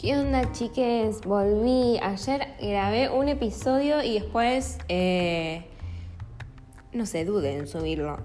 ¿Qué 0.00 0.16
onda, 0.16 0.52
chiques? 0.52 1.22
Volví. 1.22 1.98
Ayer 2.00 2.54
grabé 2.60 3.10
un 3.10 3.26
episodio 3.28 4.00
y 4.00 4.14
después. 4.14 4.78
eh, 4.88 5.64
no 6.92 7.04
sé, 7.04 7.24
dude 7.24 7.56
en 7.56 7.66
subirlo. 7.66 8.20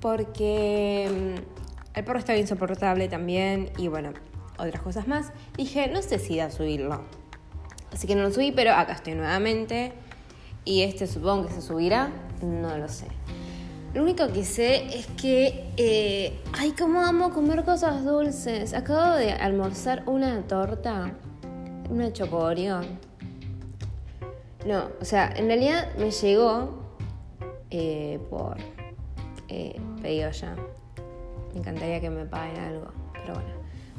Porque. 0.00 1.08
mm, 1.08 1.96
el 1.96 2.04
perro 2.04 2.18
estaba 2.18 2.36
insoportable 2.40 3.08
también 3.08 3.70
y 3.78 3.86
bueno, 3.86 4.10
otras 4.58 4.82
cosas 4.82 5.06
más. 5.06 5.30
Dije, 5.56 5.86
no 5.92 6.02
sé 6.02 6.18
si 6.18 6.36
da 6.36 6.50
subirlo. 6.50 7.02
Así 7.92 8.08
que 8.08 8.16
no 8.16 8.22
lo 8.22 8.32
subí, 8.32 8.50
pero 8.50 8.72
acá 8.72 8.94
estoy 8.94 9.14
nuevamente. 9.14 9.92
Y 10.64 10.82
este 10.82 11.06
supongo 11.06 11.46
que 11.46 11.52
se 11.52 11.62
subirá. 11.62 12.10
No 12.42 12.76
lo 12.76 12.88
sé. 12.88 13.06
Lo 13.94 14.02
único 14.02 14.28
que 14.28 14.44
sé 14.44 14.98
es 14.98 15.06
que, 15.20 15.64
eh, 15.78 16.38
ay, 16.52 16.72
cómo 16.78 17.00
amo 17.00 17.30
comer 17.30 17.64
cosas 17.64 18.04
dulces. 18.04 18.74
Acabo 18.74 19.16
de 19.16 19.32
almorzar 19.32 20.02
una 20.06 20.42
torta, 20.42 21.12
una 21.88 22.12
chocorio. 22.12 22.80
No, 24.66 24.88
o 25.00 25.04
sea, 25.04 25.32
en 25.34 25.46
realidad 25.46 25.88
me 25.96 26.10
llegó 26.10 26.82
eh, 27.70 28.20
por 28.28 28.58
eh, 29.48 29.80
pedido 30.02 30.30
ya. 30.32 30.54
Me 31.54 31.60
encantaría 31.60 32.00
que 32.00 32.10
me 32.10 32.26
paguen 32.26 32.58
algo, 32.58 32.88
pero 33.14 33.34
bueno, 33.34 33.50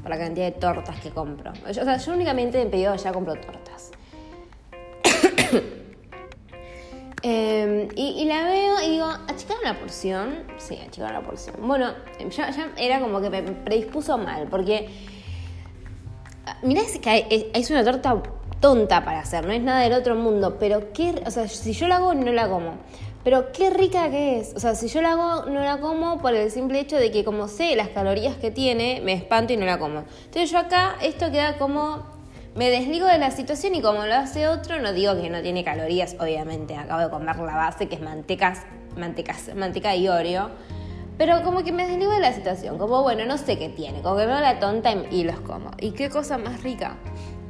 por 0.03 0.11
la 0.11 0.19
cantidad 0.19 0.45
de 0.45 0.51
tortas 0.51 0.99
que 0.99 1.09
compro. 1.09 1.51
O 1.67 1.73
sea, 1.73 1.97
yo 1.97 2.13
únicamente 2.13 2.61
en 2.61 2.69
pedido 2.69 2.95
ya 2.95 3.11
compro 3.11 3.33
tortas. 3.33 3.68
Eh, 7.21 7.87
y, 7.95 8.25
la 8.25 8.43
veo 8.43 8.81
y 8.81 8.91
digo, 8.91 9.05
¿achicaron 9.05 9.63
la 9.63 9.77
porción? 9.77 10.43
Sí, 10.57 10.77
achicaron 10.85 11.13
la 11.13 11.21
porción. 11.21 11.55
Bueno, 11.61 11.93
ya, 12.29 12.49
ya 12.51 12.71
era 12.77 13.01
como 13.01 13.19
que 13.21 13.29
me 13.29 13.41
predispuso 13.41 14.17
mal, 14.17 14.47
porque 14.47 14.89
ah, 16.45 16.57
mirá 16.63 16.81
es 16.81 16.97
que 16.99 17.51
es 17.53 17.69
una 17.69 17.83
torta 17.83 18.21
tonta 18.59 19.03
para 19.03 19.19
hacer, 19.19 19.45
no 19.45 19.53
es 19.53 19.61
nada 19.61 19.81
del 19.81 19.93
otro 19.93 20.15
mundo, 20.15 20.57
pero 20.59 20.91
qué, 20.93 21.21
o 21.25 21.31
sea, 21.31 21.47
si 21.47 21.73
yo 21.73 21.87
la 21.87 21.97
hago 21.97 22.13
no 22.13 22.31
la 22.31 22.47
como. 22.49 22.73
Pero 23.23 23.51
qué 23.51 23.69
rica 23.69 24.09
que 24.09 24.39
es. 24.39 24.53
O 24.55 24.59
sea, 24.61 24.75
si 24.75 24.87
yo 24.87 25.01
la 25.01 25.11
hago 25.11 25.49
no 25.49 25.59
la 25.59 25.77
como 25.79 26.19
por 26.19 26.33
el 26.33 26.49
simple 26.51 26.79
hecho 26.79 26.95
de 26.95 27.11
que 27.11 27.25
como 27.25 27.49
sé 27.49 27.75
las 27.75 27.89
calorías 27.89 28.37
que 28.37 28.49
tiene, 28.49 29.01
me 29.03 29.13
espanto 29.13 29.51
y 29.51 29.57
no 29.57 29.65
la 29.65 29.77
como. 29.77 30.05
Entonces 30.25 30.49
yo 30.49 30.57
acá 30.57 30.95
esto 31.01 31.29
queda 31.29 31.57
como 31.57 32.18
me 32.59 32.69
desligo 32.71 33.07
de 33.07 33.17
la 33.19 33.31
situación 33.31 33.73
y 33.73 33.81
como 33.81 34.05
lo 34.05 34.13
hace 34.15 34.49
otro, 34.49 34.81
no 34.81 34.91
digo 34.91 35.15
que 35.15 35.29
no 35.29 35.41
tiene 35.41 35.63
calorías, 35.63 36.17
obviamente. 36.19 36.75
Acabo 36.75 36.99
de 36.99 37.09
comer 37.09 37.37
la 37.37 37.55
base 37.55 37.87
que 37.87 37.95
es 37.95 38.01
mantecas, 38.01 38.63
mantecas, 38.97 39.55
manteca 39.55 39.95
y 39.95 40.09
Oreo. 40.09 40.49
Pero 41.17 41.41
como 41.43 41.63
que 41.63 41.71
me 41.71 41.87
desligo 41.87 42.11
de 42.11 42.19
la 42.19 42.33
situación, 42.33 42.77
como 42.77 43.01
bueno, 43.01 43.23
no 43.23 43.37
sé 43.37 43.57
qué 43.57 43.69
tiene, 43.69 44.01
como 44.01 44.17
que 44.17 44.25
me 44.25 44.33
hago 44.33 44.41
la 44.41 44.59
tonta 44.59 44.91
y, 45.09 45.23
los 45.23 45.39
como. 45.39 45.71
Y 45.79 45.91
qué 45.91 46.09
cosa 46.09 46.37
más 46.37 46.61
rica. 46.61 46.97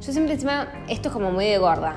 Yo 0.00 0.12
siempre 0.12 0.34
encima, 0.34 0.68
esto 0.88 1.08
es 1.08 1.12
como 1.12 1.32
muy 1.32 1.46
de 1.46 1.58
gorda. 1.58 1.96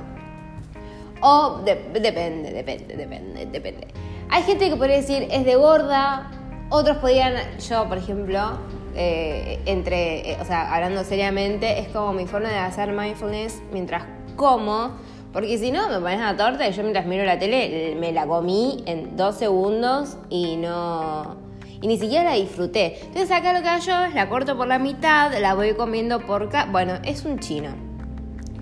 O 1.21 1.59
de- 1.63 1.91
depende, 2.01 2.51
depende, 2.51 2.97
depende, 2.97 3.45
depende. 3.45 3.87
Hay 4.31 4.41
gente 4.41 4.69
que 4.71 4.75
podría 4.75 4.95
decir 4.97 5.27
es 5.29 5.45
de 5.45 5.55
gorda, 5.55 6.31
otros 6.71 6.97
podrían, 6.97 7.35
yo 7.59 7.87
por 7.87 7.99
ejemplo, 7.99 8.57
eh, 8.95 9.59
entre, 9.65 10.31
eh, 10.31 10.37
o 10.41 10.45
sea, 10.45 10.73
hablando 10.73 11.03
seriamente, 11.03 11.79
es 11.79 11.87
como 11.89 12.13
mi 12.13 12.25
forma 12.25 12.49
de 12.49 12.57
hacer 12.57 12.91
mindfulness 12.91 13.61
mientras 13.71 14.03
como, 14.35 14.91
porque 15.31 15.57
si 15.57 15.71
no 15.71 15.89
me 15.89 15.99
pones 15.99 16.17
una 16.17 16.37
torta 16.37 16.67
y 16.67 16.71
yo 16.73 16.83
mientras 16.83 17.05
miro 17.05 17.25
la 17.25 17.39
tele 17.39 17.95
me 17.99 18.11
la 18.11 18.27
comí 18.27 18.83
en 18.85 19.17
dos 19.17 19.35
segundos 19.35 20.17
y 20.29 20.57
no... 20.57 21.41
Y 21.81 21.87
ni 21.87 21.97
siquiera 21.97 22.23
la 22.23 22.35
disfruté. 22.35 22.99
Entonces 23.01 23.29
acá 23.31 23.51
lo 23.51 23.61
que 23.61 23.67
hago 23.67 23.83
yo 23.83 24.05
es 24.05 24.13
la 24.13 24.29
corto 24.29 24.55
por 24.55 24.67
la 24.67 24.79
mitad, 24.79 25.37
la 25.37 25.53
voy 25.53 25.73
comiendo 25.73 26.21
por 26.21 26.43
acá. 26.43 26.65
Bueno, 26.71 26.93
es 27.03 27.25
un 27.25 27.39
chino. 27.39 27.71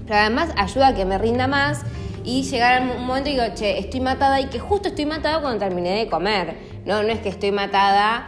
Pero 0.08 0.18
además 0.18 0.50
ayuda 0.58 0.88
a 0.88 0.96
que 0.96 1.06
me 1.06 1.20
rinda 1.20 1.46
más 1.46 1.84
y 2.24 2.44
llegar 2.44 2.82
a 2.82 2.86
un 2.86 3.06
momento 3.06 3.30
y 3.30 3.34
digo, 3.34 3.46
che, 3.54 3.78
estoy 3.78 4.00
matada 4.00 4.42
y 4.42 4.46
que 4.48 4.60
justo 4.60 4.88
estoy 4.88 5.06
matada 5.06 5.40
cuando 5.40 5.60
terminé 5.60 6.00
de 6.00 6.08
comer. 6.08 6.58
No, 6.86 7.04
no 7.04 7.10
es 7.10 7.20
que 7.20 7.30
estoy 7.30 7.52
matada, 7.52 8.28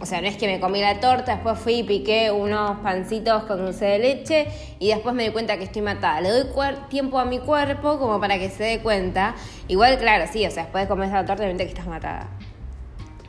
o 0.00 0.06
sea, 0.06 0.20
no 0.22 0.28
es 0.28 0.36
que 0.36 0.46
me 0.46 0.60
comí 0.60 0.80
la 0.80 0.98
torta, 0.98 1.34
después 1.34 1.58
fui 1.58 1.80
y 1.80 1.82
piqué 1.82 2.30
unos 2.30 2.78
pancitos 2.80 3.44
con 3.44 3.58
dulce 3.58 3.84
de 3.84 3.98
leche 3.98 4.46
y 4.78 4.88
después 4.88 5.14
me 5.14 5.24
di 5.24 5.30
cuenta 5.30 5.58
que 5.58 5.64
estoy 5.64 5.82
matada. 5.82 6.20
Le 6.22 6.30
doy 6.30 6.46
tiempo 6.88 7.18
a 7.18 7.26
mi 7.26 7.38
cuerpo 7.38 7.98
como 7.98 8.18
para 8.18 8.38
que 8.38 8.48
se 8.48 8.64
dé 8.64 8.80
cuenta. 8.80 9.34
Igual, 9.68 9.98
claro, 9.98 10.24
sí, 10.32 10.46
o 10.46 10.50
sea, 10.50 10.64
después 10.64 10.84
de 10.84 10.88
comer 10.88 11.08
esa 11.08 11.18
torta, 11.18 11.34
obviamente 11.34 11.64
que 11.64 11.70
estás 11.70 11.86
matada. 11.86 12.28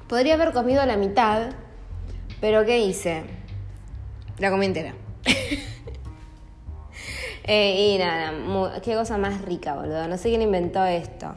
Podría 0.08 0.36
haber 0.36 0.54
comido 0.54 0.86
la 0.86 0.96
mitad, 0.96 1.52
pero 2.40 2.64
¿qué 2.66 2.80
hice? 2.80 3.24
La 4.40 4.50
comí 4.50 4.66
entera. 4.66 4.94
Eh, 7.44 7.96
y 7.96 7.98
nada, 7.98 8.32
qué 8.82 8.94
cosa 8.94 9.18
más 9.18 9.42
rica, 9.42 9.74
boludo. 9.74 10.08
No 10.08 10.16
sé 10.16 10.30
quién 10.30 10.44
inventó 10.44 10.86
esto, 10.86 11.34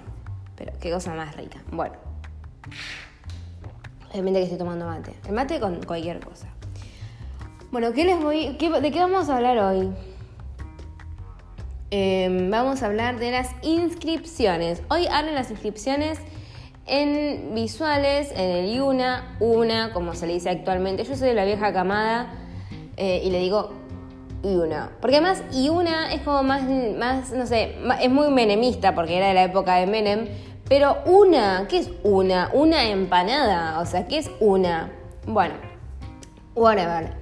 pero 0.55 0.75
qué 0.78 0.91
cosa 0.91 1.15
más 1.15 1.34
rica. 1.34 1.62
Bueno, 1.73 1.94
obviamente 4.14 4.38
que 4.38 4.44
estoy 4.44 4.58
tomando 4.58 4.86
mate. 4.86 5.12
El 5.26 5.32
mate 5.32 5.58
con 5.58 5.82
cualquier 5.82 6.20
cosa. 6.20 6.47
Bueno, 7.72 7.92
¿qué 7.92 8.04
les 8.04 8.22
voy, 8.22 8.56
¿de 8.56 8.91
qué 8.92 9.00
vamos 9.00 9.28
a 9.28 9.36
hablar 9.36 9.58
hoy? 9.58 9.91
Eh, 11.91 12.48
vamos 12.48 12.82
a 12.82 12.86
hablar 12.86 13.19
de 13.19 13.32
las 13.32 13.50
inscripciones. 13.62 14.82
Hoy 14.88 15.06
hablan 15.06 15.34
las 15.34 15.50
inscripciones 15.50 16.20
en 16.86 17.54
visuales, 17.54 18.30
en 18.36 18.50
el 18.50 18.75
IUNA, 18.76 19.36
UNA, 19.41 19.92
como 19.92 20.14
se 20.14 20.28
le 20.28 20.34
dice 20.34 20.48
actualmente. 20.48 21.02
Yo 21.02 21.16
soy 21.16 21.28
de 21.28 21.34
la 21.34 21.44
vieja 21.44 21.72
camada 21.72 22.32
eh, 22.96 23.22
y 23.25 23.31
le 23.31 23.41
digo 23.41 23.72
IUNA. 24.44 24.92
Porque 25.00 25.16
además 25.16 25.42
IUNA 25.52 26.14
es 26.14 26.20
como 26.22 26.44
más, 26.44 26.62
más, 26.96 27.32
no 27.32 27.46
sé, 27.46 27.75
es 28.00 28.10
muy 28.10 28.31
menemista 28.31 28.94
porque 28.94 29.16
era 29.16 29.26
de 29.26 29.34
la 29.34 29.42
época 29.42 29.75
de 29.75 29.86
Menem. 29.88 30.28
Pero 30.69 30.98
una, 31.06 31.66
¿qué 31.69 31.78
es 31.78 31.91
una? 32.02 32.50
Una 32.52 32.88
empanada. 32.88 33.80
O 33.80 33.86
sea, 33.86 34.06
¿qué 34.06 34.19
es 34.19 34.30
una? 34.41 34.92
Bueno, 35.26 35.54
whatever. 36.54 37.12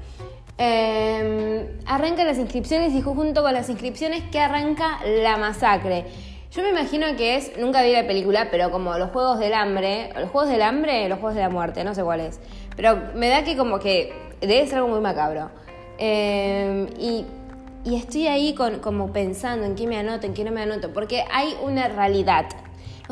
Eh, 0.58 1.80
arrancan 1.86 2.26
las 2.26 2.38
inscripciones 2.38 2.92
y 2.92 3.02
junto 3.02 3.42
con 3.42 3.52
las 3.52 3.68
inscripciones 3.68 4.22
que 4.30 4.38
arranca 4.38 5.00
la 5.04 5.36
masacre. 5.36 6.06
Yo 6.52 6.62
me 6.62 6.68
imagino 6.68 7.16
que 7.16 7.36
es, 7.36 7.56
nunca 7.58 7.82
vi 7.82 7.92
la 7.92 8.06
película, 8.06 8.48
pero 8.50 8.70
como 8.70 8.96
los 8.98 9.10
Juegos 9.10 9.38
del 9.38 9.54
Hambre, 9.54 10.10
los 10.14 10.30
Juegos 10.30 10.50
del 10.50 10.60
Hambre, 10.60 11.08
los 11.08 11.18
Juegos 11.18 11.34
de 11.34 11.40
la 11.40 11.48
Muerte, 11.48 11.82
no 11.82 11.94
sé 11.94 12.04
cuál 12.04 12.20
es. 12.20 12.40
Pero 12.76 12.98
me 13.14 13.28
da 13.28 13.42
que 13.42 13.56
como 13.56 13.78
que 13.78 14.12
debe 14.40 14.66
ser 14.66 14.78
algo 14.78 14.88
muy 14.88 15.00
macabro. 15.00 15.50
Eh, 15.98 16.86
y, 16.98 17.24
estoy 17.96 18.26
ahí 18.26 18.54
como 18.54 19.12
pensando 19.12 19.66
en 19.66 19.74
qué 19.74 19.86
me 19.86 19.98
anoto, 19.98 20.26
en 20.26 20.34
qué 20.34 20.44
no 20.44 20.52
me 20.52 20.62
anoto, 20.62 20.92
porque 20.92 21.24
hay 21.32 21.56
una 21.62 21.88
realidad. 21.88 22.46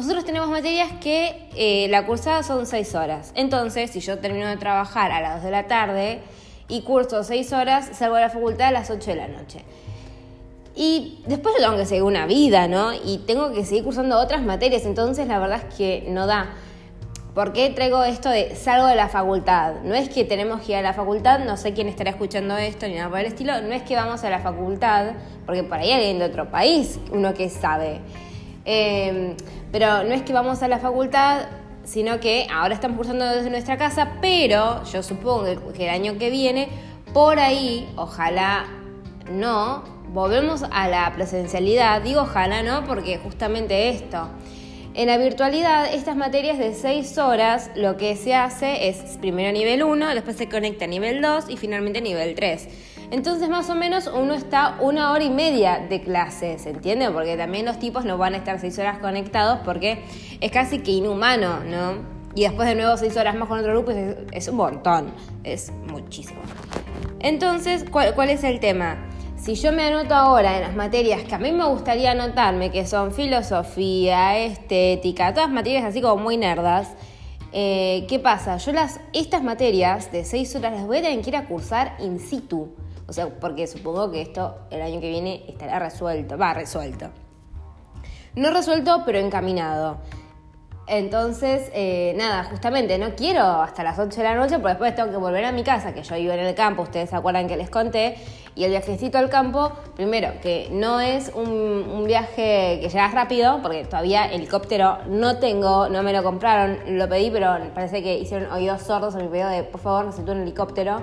Nosotros 0.01 0.25
tenemos 0.25 0.49
materias 0.49 0.93
que 1.03 1.51
eh, 1.55 1.87
la 1.91 2.07
cursada 2.07 2.43
son 2.43 2.65
6 2.65 2.95
horas. 2.95 3.33
Entonces, 3.35 3.91
si 3.91 4.01
yo 4.01 4.19
termino 4.19 4.49
de 4.49 4.57
trabajar 4.57 5.13
a 5.13 5.21
las 5.21 5.35
2 5.35 5.45
de 5.45 5.51
la 5.51 5.67
tarde 5.67 6.21
y 6.69 6.81
curso 6.81 7.23
6 7.23 7.53
horas, 7.53 7.91
salgo 7.93 8.15
de 8.15 8.23
la 8.23 8.31
facultad 8.31 8.69
a 8.69 8.71
las 8.71 8.89
8 8.89 9.11
de 9.11 9.17
la 9.17 9.29
noche. 9.29 9.63
Y 10.75 11.23
después 11.27 11.55
yo 11.55 11.63
tengo 11.63 11.77
que 11.77 11.85
seguir 11.85 12.05
una 12.05 12.25
vida, 12.25 12.67
¿no? 12.67 12.95
Y 12.95 13.19
tengo 13.27 13.53
que 13.53 13.63
seguir 13.67 13.85
cursando 13.85 14.19
otras 14.19 14.41
materias, 14.41 14.87
entonces 14.87 15.29
la 15.29 15.39
verdad 15.39 15.61
es 15.69 15.75
que 15.75 16.07
no 16.09 16.27
da. 16.27 16.55
¿Por 17.35 17.53
qué 17.53 17.69
traigo 17.69 18.03
esto 18.03 18.31
de 18.31 18.57
salgo 18.57 18.87
de 18.87 18.95
la 18.95 19.11
facultad? 19.11 19.83
No 19.85 19.95
es 19.95 20.09
que 20.09 20.25
tenemos 20.25 20.63
que 20.63 20.73
ir 20.73 20.79
a 20.79 20.83
la 20.83 20.95
facultad, 20.95 21.41
no 21.41 21.59
sé 21.59 21.75
quién 21.75 21.89
estará 21.89 22.09
escuchando 22.09 22.57
esto 22.57 22.89
ni 22.89 22.95
nada 22.95 23.11
por 23.11 23.19
el 23.19 23.27
estilo, 23.27 23.61
no 23.61 23.75
es 23.75 23.83
que 23.83 23.97
vamos 23.97 24.25
a 24.25 24.31
la 24.31 24.39
facultad, 24.39 25.09
porque 25.45 25.63
por 25.63 25.77
ahí 25.77 25.93
alguien 25.93 26.19
de 26.19 26.25
otro 26.25 26.51
país, 26.51 26.99
uno 27.13 27.35
que 27.35 27.51
sabe. 27.51 28.01
Eh, 28.73 29.35
pero 29.73 30.05
no 30.05 30.15
es 30.15 30.23
que 30.23 30.33
vamos 30.33 30.63
a 30.63 30.69
la 30.69 30.79
facultad, 30.79 31.47
sino 31.83 32.21
que 32.21 32.47
ahora 32.53 32.73
estamos 32.73 32.97
cursando 32.97 33.25
desde 33.27 33.51
nuestra 33.51 33.77
casa, 33.77 34.13
pero 34.21 34.85
yo 34.85 35.03
supongo 35.03 35.73
que, 35.73 35.89
el 35.89 35.91
año 35.91 36.19
que 36.19 36.31
viene, 36.31 36.69
por 37.13 37.41
ahí, 37.41 37.89
ojalá 37.97 38.67
no, 39.29 39.83
volvemos 40.13 40.63
a 40.71 40.87
la 40.87 41.13
presencialidad. 41.17 42.01
Digo 42.03 42.21
ojalá 42.21 42.63
no, 42.63 42.85
porque 42.85 43.19
justamente 43.19 43.89
esto. 43.89 44.29
En 44.95 45.09
la 45.09 45.19
virtualidad, 45.19 45.93
estas 45.93 46.15
materias 46.15 46.57
de 46.57 46.73
6 46.73 47.19
horas, 47.19 47.73
lo 47.75 47.97
que 47.97 48.15
se 48.15 48.37
hace 48.37 48.89
es 48.89 49.19
primero 49.21 49.51
nivel 49.51 49.83
1, 49.83 50.15
después 50.15 50.37
se 50.37 50.49
conecta 50.49 50.85
a 50.85 50.89
nivel 50.89 51.21
2 51.23 51.47
y 51.49 51.57
finalmente 51.57 52.01
nivel 52.01 52.37
3. 52.37 52.69
Entonces, 53.11 53.49
más 53.49 53.69
o 53.71 53.75
menos, 53.75 54.07
uno 54.07 54.35
está 54.35 54.77
una 54.81 55.11
hora 55.11 55.25
y 55.25 55.31
media 55.31 55.85
de 55.89 56.01
clase, 56.01 56.59
¿se 56.59 56.71
entiende? 56.71 57.11
Porque 57.11 57.37
también 57.37 57.65
los 57.67 57.79
tipos 57.79 58.05
no 58.05 58.17
van 58.19 58.35
a 58.35 58.37
estar 58.37 58.61
6 58.61 58.79
horas 58.79 58.99
conectados 58.99 59.61
porque 59.65 60.05
es 60.41 60.53
casi 60.53 60.79
que 60.79 60.93
inhumano, 60.93 61.61
¿no? 61.65 62.21
Y 62.37 62.43
después 62.43 62.69
de 62.69 62.77
nuevo 62.77 62.97
6 62.97 63.17
horas 63.17 63.35
más 63.35 63.49
con 63.49 63.59
otro 63.59 63.73
grupo 63.73 63.91
es, 64.33 64.47
un 64.49 64.57
montón, 64.57 65.13
es 65.43 65.73
muchísimo. 65.89 66.41
Entonces, 67.19 67.85
¿cuál, 67.91 68.15
¿cuál 68.15 68.31
es 68.31 68.45
el 68.45 68.61
tema? 68.61 68.97
Si 69.37 69.55
yo 69.55 69.73
me 69.73 69.83
anoto 69.83 70.15
ahora 70.15 70.57
en 70.57 70.63
las 70.63 70.77
materias 70.77 71.23
que 71.25 71.35
a 71.35 71.39
mí 71.39 71.51
me 71.51 71.65
gustaría 71.65 72.13
anotarme, 72.13 72.71
que 72.71 72.87
son 72.87 73.13
filosofía, 73.13 74.39
estética, 74.39 75.35
todas 75.35 75.51
materias 75.51 75.85
así 75.85 76.01
como 76.01 76.23
muy 76.23 76.37
nerdas, 76.37 76.95
eh, 77.53 78.07
¿qué 78.09 78.21
pasa? 78.21 78.59
Yo 78.59 78.71
las, 78.73 79.01
estas 79.13 79.43
materias 79.43 80.13
de 80.13 80.25
6 80.25 80.55
horas 80.57 80.75
las 80.75 80.87
voy 80.87 80.99
a 80.99 81.03
tener 81.03 81.21
que 81.23 81.31
ir 81.31 81.37
a 81.37 81.47
cursar 81.47 81.97
in 81.99 82.21
situ. 82.21 82.69
O 83.11 83.13
sea, 83.13 83.29
porque 83.29 83.67
supongo 83.67 84.13
que 84.13 84.23
esto 84.23 84.57
el 84.71 84.81
año 84.83 85.01
que 85.01 85.09
viene 85.09 85.43
estará 85.49 85.81
resuelto, 85.81 86.39
va 86.39 86.55
resuelto. 86.55 87.11
No 88.37 88.53
resuelto, 88.53 89.03
pero 89.05 89.19
encaminado. 89.19 89.97
Entonces, 90.87 91.73
eh, 91.75 92.15
nada, 92.17 92.45
justamente 92.45 92.99
no 92.99 93.17
quiero 93.17 93.43
hasta 93.43 93.83
las 93.83 93.99
8 93.99 94.17
de 94.17 94.23
la 94.23 94.37
noche, 94.37 94.61
porque 94.61 94.69
después 94.69 94.95
tengo 94.95 95.11
que 95.11 95.17
volver 95.17 95.45
a 95.45 95.51
mi 95.51 95.65
casa, 95.65 95.93
que 95.93 96.05
yo 96.05 96.15
vivo 96.15 96.33
en 96.35 96.39
el 96.39 96.55
campo, 96.55 96.83
ustedes 96.83 97.11
se 97.11 97.17
acuerdan 97.17 97.49
que 97.49 97.57
les 97.57 97.69
conté, 97.69 98.15
y 98.55 98.63
el 98.63 98.71
viajecito 98.71 99.19
al 99.19 99.29
campo, 99.29 99.73
primero, 99.97 100.33
que 100.41 100.69
no 100.71 101.01
es 101.01 101.33
un, 101.35 102.05
viaje 102.05 102.79
que 102.81 102.89
llegas 102.89 103.13
rápido, 103.13 103.61
porque 103.61 103.85
todavía 103.87 104.27
helicóptero 104.27 104.99
no 105.09 105.39
tengo, 105.39 105.89
no 105.89 106.05
me 106.05 106.13
lo 106.13 106.23
compraron, 106.23 106.79
lo 106.97 107.09
pedí, 107.09 107.31
pero 107.33 107.57
parece 107.75 108.05
que 108.05 108.19
hicieron 108.19 108.53
oídos 108.53 108.83
sordos 108.83 109.17
a 109.17 109.19
mi 109.19 109.27
pedido 109.27 109.49
de, 109.49 109.65
por 109.65 109.81
favor, 109.81 110.07
necesito 110.07 110.31
un 110.31 110.43
helicóptero, 110.43 111.01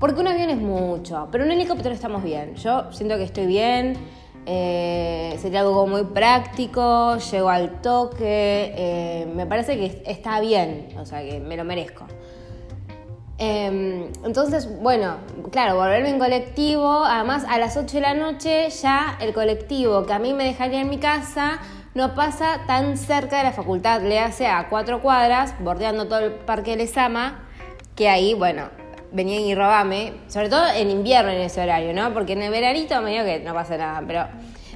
porque 0.00 0.20
un 0.20 0.26
avión 0.26 0.50
es 0.50 0.58
mucho, 0.58 1.28
pero 1.30 1.44
un 1.44 1.52
helicóptero 1.52 1.94
estamos 1.94 2.24
bien, 2.24 2.56
yo 2.56 2.90
siento 2.90 3.16
que 3.16 3.24
estoy 3.24 3.46
bien, 3.46 3.98
eh, 4.46 5.36
sería 5.38 5.60
algo 5.60 5.86
muy 5.86 6.04
práctico, 6.04 7.18
llego 7.18 7.50
al 7.50 7.82
toque, 7.82 8.72
eh, 8.74 9.28
me 9.34 9.46
parece 9.46 9.76
que 9.76 10.02
está 10.06 10.40
bien, 10.40 10.88
o 10.98 11.04
sea 11.04 11.22
que 11.22 11.38
me 11.38 11.56
lo 11.56 11.64
merezco. 11.64 12.06
Em, 13.36 14.08
entonces, 14.24 14.68
bueno, 14.82 15.16
claro, 15.50 15.76
volverme 15.76 16.10
en 16.10 16.18
colectivo, 16.18 17.04
además 17.04 17.44
a 17.48 17.58
las 17.58 17.76
8 17.76 17.98
de 17.98 18.00
la 18.00 18.14
noche 18.14 18.68
ya 18.70 19.16
el 19.20 19.32
colectivo 19.32 20.04
que 20.04 20.12
a 20.12 20.18
mí 20.18 20.34
me 20.34 20.44
dejaría 20.44 20.80
en 20.80 20.90
mi 20.90 20.98
casa 20.98 21.60
no 21.94 22.14
pasa 22.14 22.60
tan 22.66 22.96
cerca 22.96 23.38
de 23.38 23.44
la 23.44 23.52
facultad, 23.52 24.02
le 24.02 24.18
hace 24.18 24.46
a 24.46 24.68
cuatro 24.68 25.00
cuadras, 25.02 25.54
bordeando 25.60 26.06
todo 26.06 26.20
el 26.20 26.32
parque 26.32 26.72
de 26.72 26.78
Lesama, 26.78 27.48
que 27.96 28.08
ahí, 28.08 28.34
bueno, 28.34 28.79
venían 29.12 29.42
y 29.42 29.54
robame, 29.54 30.12
sobre 30.28 30.48
todo 30.48 30.66
en 30.68 30.90
invierno 30.90 31.30
en 31.30 31.40
ese 31.40 31.60
horario, 31.60 31.92
¿no? 31.92 32.12
Porque 32.12 32.32
en 32.34 32.42
el 32.42 32.50
veranito 32.50 33.00
me 33.02 33.10
digo 33.10 33.24
que 33.24 33.40
no 33.40 33.54
pasa 33.54 33.76
nada, 33.76 34.02
pero 34.06 34.26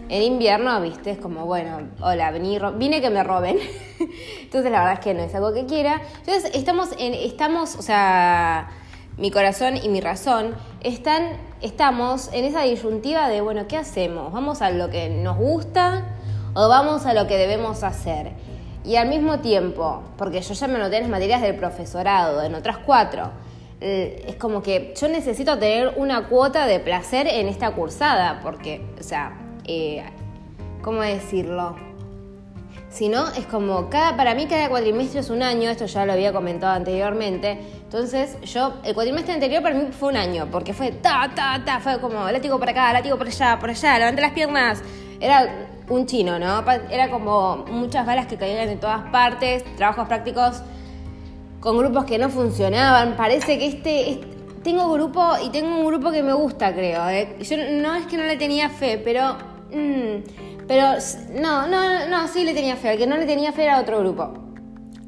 en 0.08 0.22
invierno, 0.22 0.80
viste, 0.80 1.12
es 1.12 1.18
como, 1.18 1.46
bueno, 1.46 1.88
hola, 2.00 2.30
vení, 2.30 2.58
vine 2.76 3.00
que 3.00 3.10
me 3.10 3.22
roben. 3.22 3.58
Entonces 4.42 4.70
la 4.70 4.80
verdad 4.80 4.94
es 4.94 5.00
que 5.00 5.14
no 5.14 5.22
es 5.22 5.34
algo 5.34 5.52
que 5.54 5.66
quiera. 5.66 6.02
Entonces 6.18 6.50
estamos 6.54 6.90
en, 6.98 7.14
estamos, 7.14 7.76
o 7.76 7.82
sea, 7.82 8.70
mi 9.16 9.30
corazón 9.30 9.76
y 9.82 9.88
mi 9.88 10.00
razón 10.00 10.54
están, 10.82 11.38
estamos 11.62 12.30
en 12.32 12.44
esa 12.44 12.62
disyuntiva 12.62 13.28
de, 13.28 13.40
bueno, 13.40 13.66
¿qué 13.66 13.76
hacemos? 13.76 14.32
¿Vamos 14.32 14.60
a 14.60 14.70
lo 14.70 14.90
que 14.90 15.08
nos 15.08 15.36
gusta 15.38 16.16
o 16.54 16.68
vamos 16.68 17.06
a 17.06 17.14
lo 17.14 17.26
que 17.26 17.38
debemos 17.38 17.82
hacer? 17.82 18.32
Y 18.84 18.96
al 18.96 19.08
mismo 19.08 19.38
tiempo, 19.38 20.02
porque 20.18 20.42
yo 20.42 20.52
ya 20.52 20.68
me 20.68 20.78
noté 20.78 20.96
en 20.96 21.02
las 21.04 21.10
materias 21.10 21.40
del 21.40 21.56
profesorado, 21.56 22.42
en 22.42 22.54
otras 22.54 22.76
cuatro, 22.78 23.30
es 23.84 24.36
como 24.36 24.62
que 24.62 24.94
yo 24.98 25.08
necesito 25.08 25.58
tener 25.58 25.92
una 25.96 26.26
cuota 26.26 26.66
de 26.66 26.80
placer 26.80 27.26
en 27.26 27.48
esta 27.48 27.72
cursada, 27.72 28.40
porque, 28.42 28.80
o 28.98 29.02
sea, 29.02 29.38
eh, 29.66 30.02
¿cómo 30.82 31.02
decirlo? 31.02 31.76
Si 32.88 33.08
no, 33.08 33.28
es 33.32 33.44
como, 33.44 33.90
cada, 33.90 34.16
para 34.16 34.34
mí 34.34 34.46
cada 34.46 34.70
cuatrimestre 34.70 35.20
es 35.20 35.28
un 35.28 35.42
año, 35.42 35.68
esto 35.68 35.84
ya 35.84 36.06
lo 36.06 36.14
había 36.14 36.32
comentado 36.32 36.72
anteriormente, 36.72 37.58
entonces 37.82 38.38
yo, 38.42 38.74
el 38.84 38.94
cuatrimestre 38.94 39.34
anterior 39.34 39.62
para 39.62 39.74
mí 39.74 39.88
fue 39.90 40.08
un 40.08 40.16
año, 40.16 40.48
porque 40.50 40.72
fue 40.72 40.90
ta, 40.90 41.30
ta, 41.34 41.62
ta, 41.62 41.80
fue 41.80 42.00
como 42.00 42.30
látigo 42.30 42.58
por 42.58 42.68
acá, 42.68 42.92
látigo 42.92 43.18
por 43.18 43.26
allá, 43.26 43.58
por 43.58 43.68
allá, 43.68 43.98
levanté 43.98 44.22
las 44.22 44.32
piernas, 44.32 44.82
era 45.20 45.66
un 45.90 46.06
chino, 46.06 46.38
¿no? 46.38 46.64
Era 46.90 47.10
como 47.10 47.66
muchas 47.68 48.06
balas 48.06 48.26
que 48.26 48.38
caían 48.38 48.68
en 48.68 48.80
todas 48.80 49.02
partes, 49.10 49.62
trabajos 49.76 50.08
prácticos 50.08 50.62
con 51.64 51.78
grupos 51.78 52.04
que 52.04 52.18
no 52.18 52.28
funcionaban. 52.28 53.16
Parece 53.16 53.58
que 53.58 53.66
este, 53.66 54.20
tengo 54.62 54.92
grupo 54.92 55.32
y 55.42 55.48
tengo 55.48 55.74
un 55.78 55.86
grupo 55.86 56.12
que 56.12 56.22
me 56.22 56.34
gusta, 56.34 56.74
creo. 56.74 57.08
¿eh? 57.08 57.36
Yo 57.40 57.56
no 57.56 57.94
es 57.94 58.06
que 58.06 58.18
no 58.18 58.24
le 58.24 58.36
tenía 58.36 58.68
fe, 58.68 59.00
pero 59.02 59.38
mm, 59.72 60.68
pero 60.68 60.88
no, 61.40 61.66
no, 61.66 62.06
no, 62.06 62.28
sí 62.28 62.44
le 62.44 62.52
tenía 62.52 62.76
fe. 62.76 62.90
Al 62.90 62.98
que 62.98 63.06
no 63.06 63.16
le 63.16 63.24
tenía 63.24 63.50
fe 63.52 63.64
era 63.64 63.80
otro 63.80 63.98
grupo. 64.00 64.34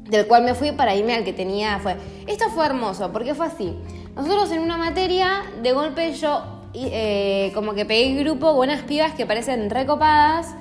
Del 0.09 0.25
cual 0.25 0.43
me 0.43 0.55
fui 0.55 0.71
para 0.71 0.95
irme 0.95 1.13
al 1.13 1.23
que 1.23 1.33
tenía 1.33 1.77
fue. 1.77 1.95
Esto 2.25 2.49
fue 2.49 2.65
hermoso, 2.65 3.11
porque 3.13 3.35
fue 3.35 3.45
así. 3.45 3.75
Nosotros 4.15 4.51
en 4.51 4.61
una 4.61 4.77
materia, 4.77 5.43
de 5.61 5.73
golpe 5.73 6.11
yo 6.13 6.41
eh, 6.73 7.51
como 7.53 7.75
que 7.75 7.85
pegué 7.85 8.23
grupo, 8.23 8.55
buenas 8.55 8.81
pibas 8.81 9.13
que 9.13 9.27
parecen 9.27 9.69
recopadas. 9.69 10.55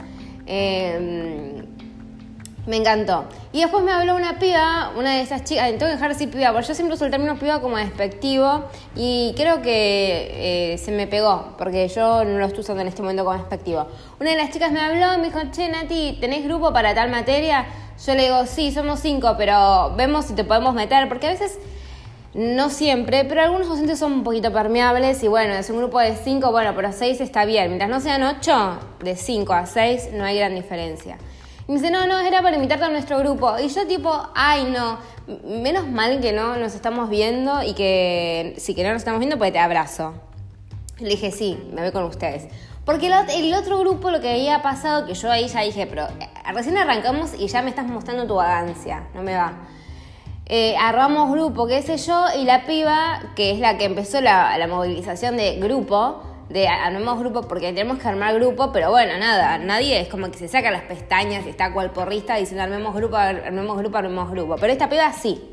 Eh, 0.46 1.45
me 2.66 2.76
encantó. 2.76 3.24
Y 3.52 3.60
después 3.60 3.82
me 3.84 3.92
habló 3.92 4.16
una 4.16 4.38
piba, 4.38 4.92
una 4.96 5.14
de 5.14 5.22
esas 5.22 5.44
chicas, 5.44 5.66
tengo 5.70 5.86
que 5.86 5.92
dejar 5.92 6.08
de 6.08 6.14
decir 6.14 6.30
piba, 6.30 6.52
porque 6.52 6.68
yo 6.68 6.74
siempre 6.74 6.94
uso 6.94 7.04
el 7.04 7.10
término 7.10 7.38
piba 7.38 7.60
como 7.60 7.76
despectivo 7.76 8.64
y 8.94 9.34
creo 9.36 9.62
que 9.62 10.72
eh, 10.74 10.78
se 10.78 10.90
me 10.92 11.06
pegó, 11.06 11.54
porque 11.56 11.88
yo 11.88 12.24
no 12.24 12.38
lo 12.38 12.46
estoy 12.46 12.60
usando 12.60 12.82
en 12.82 12.88
este 12.88 13.02
momento 13.02 13.24
como 13.24 13.36
despectivo. 13.36 13.86
Una 14.20 14.30
de 14.30 14.36
las 14.36 14.50
chicas 14.50 14.72
me 14.72 14.80
habló 14.80 15.14
y 15.14 15.18
me 15.18 15.26
dijo, 15.28 15.40
che 15.52 15.68
Nati, 15.68 16.18
¿tenés 16.20 16.44
grupo 16.44 16.72
para 16.72 16.94
tal 16.94 17.10
materia? 17.10 17.66
Yo 18.04 18.14
le 18.14 18.24
digo, 18.24 18.44
sí, 18.46 18.72
somos 18.72 19.00
cinco, 19.00 19.34
pero 19.38 19.94
vemos 19.96 20.26
si 20.26 20.34
te 20.34 20.44
podemos 20.44 20.74
meter, 20.74 21.08
porque 21.08 21.28
a 21.28 21.30
veces... 21.30 21.58
No 22.34 22.68
siempre, 22.68 23.24
pero 23.24 23.40
algunos 23.40 23.66
docentes 23.66 23.98
son 23.98 24.12
un 24.12 24.22
poquito 24.22 24.52
permeables 24.52 25.22
y 25.22 25.26
bueno, 25.26 25.54
es 25.54 25.70
un 25.70 25.78
grupo 25.78 25.98
de 26.00 26.14
cinco, 26.16 26.52
bueno, 26.52 26.74
pero 26.76 26.92
seis 26.92 27.18
está 27.22 27.46
bien. 27.46 27.68
Mientras 27.68 27.88
no 27.88 27.98
sean 27.98 28.22
ocho, 28.24 28.78
de 29.02 29.16
cinco 29.16 29.54
a 29.54 29.64
seis 29.64 30.10
no 30.12 30.22
hay 30.22 30.36
gran 30.36 30.54
diferencia. 30.54 31.16
Y 31.68 31.72
me 31.72 31.78
dice, 31.78 31.90
no, 31.90 32.06
no, 32.06 32.20
era 32.20 32.42
para 32.42 32.56
invitarte 32.56 32.84
a 32.84 32.88
nuestro 32.88 33.18
grupo. 33.18 33.58
Y 33.58 33.68
yo 33.68 33.86
tipo, 33.86 34.12
ay, 34.34 34.64
no, 34.72 34.98
menos 35.44 35.88
mal 35.88 36.20
que 36.20 36.32
no 36.32 36.56
nos 36.56 36.74
estamos 36.74 37.10
viendo 37.10 37.62
y 37.62 37.74
que 37.74 38.54
si 38.58 38.74
que 38.74 38.84
no 38.84 38.90
nos 38.90 38.98
estamos 38.98 39.18
viendo, 39.18 39.36
pues 39.36 39.52
te 39.52 39.58
abrazo. 39.58 40.14
Le 40.98 41.10
dije, 41.10 41.30
sí, 41.32 41.58
me 41.72 41.82
voy 41.82 41.92
con 41.92 42.04
ustedes. 42.04 42.48
Porque 42.84 43.08
el 43.08 43.54
otro 43.54 43.80
grupo 43.80 44.12
lo 44.12 44.20
que 44.20 44.30
había 44.30 44.62
pasado, 44.62 45.06
que 45.06 45.14
yo 45.14 45.30
ahí 45.30 45.48
ya 45.48 45.62
dije, 45.62 45.88
pero 45.88 46.04
eh, 46.04 46.28
recién 46.54 46.78
arrancamos 46.78 47.34
y 47.36 47.48
ya 47.48 47.60
me 47.60 47.70
estás 47.70 47.86
mostrando 47.86 48.28
tu 48.28 48.36
vagancia, 48.36 49.08
no 49.12 49.24
me 49.24 49.34
va. 49.34 49.54
Eh, 50.46 50.76
armamos 50.76 51.32
grupo, 51.32 51.66
qué 51.66 51.82
sé 51.82 51.96
yo, 51.96 52.26
y 52.38 52.44
la 52.44 52.64
piba, 52.64 53.32
que 53.34 53.50
es 53.50 53.58
la 53.58 53.76
que 53.76 53.86
empezó 53.86 54.20
la, 54.20 54.56
la 54.56 54.68
movilización 54.68 55.36
de 55.36 55.56
grupo, 55.56 56.22
de 56.48 56.68
armemos 56.68 57.18
grupo 57.18 57.42
porque 57.42 57.72
tenemos 57.72 57.98
que 57.98 58.08
armar 58.08 58.34
grupo, 58.34 58.70
pero 58.72 58.90
bueno, 58.90 59.18
nada, 59.18 59.58
nadie 59.58 60.00
es 60.00 60.08
como 60.08 60.30
que 60.30 60.38
se 60.38 60.48
saca 60.48 60.70
las 60.70 60.82
pestañas 60.82 61.46
está 61.46 61.72
cual 61.72 61.90
porrista 61.90 62.36
diciendo 62.36 62.62
armemos 62.62 62.94
grupo, 62.94 63.16
armemos 63.16 63.78
grupo, 63.78 63.98
armemos 63.98 64.30
grupo. 64.30 64.56
Pero 64.56 64.72
esta 64.72 64.88
piba 64.88 65.12
sí. 65.12 65.52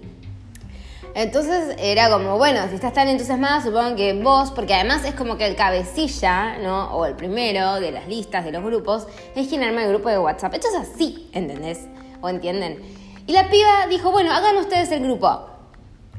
Entonces 1.16 1.76
era 1.78 2.10
como, 2.10 2.38
bueno, 2.38 2.68
si 2.70 2.76
estás 2.76 2.94
tan 2.94 3.08
entusiasmada, 3.08 3.62
supongo 3.62 3.96
que 3.96 4.14
vos, 4.14 4.52
porque 4.52 4.74
además 4.74 5.06
es 5.06 5.14
como 5.14 5.38
que 5.38 5.46
el 5.46 5.56
cabecilla, 5.56 6.58
¿no? 6.58 6.92
O 6.96 7.06
el 7.06 7.16
primero 7.16 7.80
de 7.80 7.92
las 7.92 8.08
listas 8.08 8.46
de 8.46 8.52
los 8.52 8.64
grupos, 8.64 9.08
es 9.36 9.48
quien 9.48 9.64
arma 9.64 9.84
el 9.84 9.90
grupo 9.90 10.10
de 10.10 10.18
WhatsApp. 10.18 10.56
Esto 10.56 10.70
es 10.70 10.90
así, 10.90 11.30
¿entendés? 11.34 11.88
¿O 12.22 12.30
entienden? 12.30 12.82
Y 13.28 13.34
la 13.34 13.48
piba 13.50 13.86
dijo, 13.90 14.12
bueno, 14.12 14.34
hagan 14.34 14.58
ustedes 14.58 14.92
el 14.92 15.04
grupo. 15.04 15.50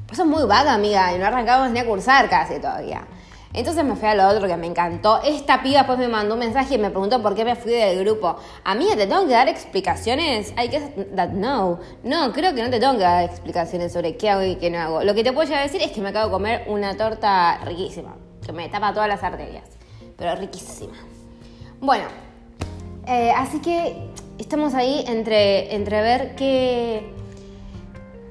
Pues 0.07 0.21
es 0.21 0.27
muy 0.27 0.45
vaga, 0.45 0.75
amiga, 0.75 1.13
y 1.13 1.19
no 1.19 1.27
arrancamos 1.27 1.71
ni 1.71 1.81
a 1.81 1.87
cursar 1.87 2.31
casi 2.31 2.61
todavía. 2.61 3.05
Entonces 3.55 3.85
me 3.85 3.95
fui 3.95 4.09
a 4.09 4.17
lo 4.17 4.29
otro 4.29 4.49
que 4.49 4.57
me 4.57 4.67
encantó. 4.67 5.23
Esta 5.23 5.63
piba 5.63 5.79
después 5.79 5.97
me 5.97 6.09
mandó 6.09 6.35
un 6.35 6.41
mensaje 6.41 6.75
y 6.75 6.79
me 6.79 6.91
preguntó 6.91 7.23
por 7.23 7.37
qué 7.37 7.45
me 7.45 7.55
fui 7.55 7.71
del 7.71 8.01
grupo. 8.01 8.37
Amiga, 8.65 8.97
¿te 8.97 9.07
tengo 9.07 9.25
que 9.27 9.33
dar 9.33 9.49
explicaciones? 9.49 10.53
I 10.59 10.67
guess 10.67 10.91
that 11.15 11.29
no. 11.29 11.79
No, 12.03 12.33
creo 12.33 12.53
que 12.53 12.63
no 12.65 12.69
te 12.69 12.81
tengo 12.81 12.95
que 12.95 13.05
dar 13.05 13.23
explicaciones 13.23 13.93
sobre 13.93 14.17
qué 14.17 14.29
hago 14.29 14.43
y 14.43 14.57
qué 14.57 14.71
no 14.71 14.81
hago. 14.81 15.05
Lo 15.05 15.15
que 15.15 15.23
te 15.23 15.33
puedo 15.33 15.47
llegar 15.47 15.61
a 15.61 15.67
decir 15.67 15.81
es 15.81 15.93
que 15.93 16.01
me 16.01 16.09
acabo 16.09 16.27
de 16.27 16.33
comer 16.33 16.65
una 16.67 16.97
torta 16.97 17.59
riquísima, 17.59 18.17
que 18.45 18.53
me 18.53 18.69
tapa 18.69 18.93
todas 18.93 19.09
las 19.09 19.23
arterias, 19.23 19.65
pero 20.19 20.35
riquísima. 20.35 20.97
Bueno, 21.81 22.07
eh, 23.07 23.31
así 23.37 23.61
que 23.61 24.11
estamos 24.37 24.75
ahí 24.75 25.05
entre, 25.07 25.77
entre 25.77 26.03
ver 26.03 26.35
qué, 26.35 27.13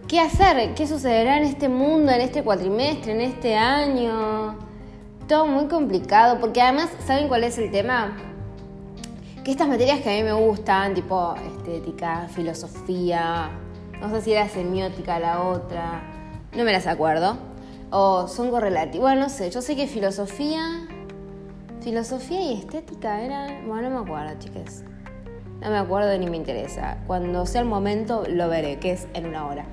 qué 0.10 0.20
hacer, 0.20 0.74
qué 0.74 0.86
sucederá 0.86 1.38
en 1.38 1.44
este 1.44 1.70
mundo, 1.70 2.12
en 2.12 2.20
este 2.20 2.44
cuatrimestre, 2.44 3.14
en 3.14 3.22
este 3.22 3.56
año 3.56 4.63
todo 5.28 5.46
muy 5.46 5.68
complicado, 5.68 6.40
porque 6.40 6.62
además, 6.62 6.90
¿saben 7.06 7.28
cuál 7.28 7.44
es 7.44 7.58
el 7.58 7.72
tema? 7.72 8.16
Que 9.44 9.52
estas 9.52 9.68
materias 9.68 10.02
que 10.02 10.10
a 10.10 10.14
mí 10.14 10.24
me 10.24 10.34
gustan, 10.34 10.94
tipo 10.94 11.36
estética, 11.36 12.28
filosofía, 12.30 13.50
no 14.00 14.10
sé 14.10 14.22
si 14.22 14.34
era 14.34 14.48
semiótica 14.48 15.20
la 15.20 15.44
otra, 15.44 16.02
no 16.56 16.64
me 16.64 16.72
las 16.72 16.88
acuerdo, 16.88 17.38
o 17.90 18.28
son 18.28 18.52
correlativas, 18.52 19.02
bueno, 19.02 19.22
no 19.22 19.30
sé, 19.30 19.50
yo 19.50 19.62
sé 19.62 19.76
que 19.76 19.88
filosofía, 19.88 20.88
filosofía 21.82 22.42
y 22.42 22.54
estética 22.60 23.22
eran, 23.22 23.68
bueno, 23.68 23.90
no 23.90 24.04
me 24.04 24.06
acuerdo, 24.06 24.40
chicas. 24.40 24.84
No 25.62 25.70
me 25.70 25.78
acuerdo 25.78 26.18
ni 26.18 26.28
me 26.28 26.36
interesa. 26.36 26.98
Cuando 27.08 27.46
sea 27.46 27.62
el 27.62 27.68
momento 27.68 28.26
lo 28.28 28.50
veré, 28.50 28.80
que 28.80 28.92
es 28.92 29.08
en 29.14 29.26
una 29.28 29.48
hora. 29.48 29.66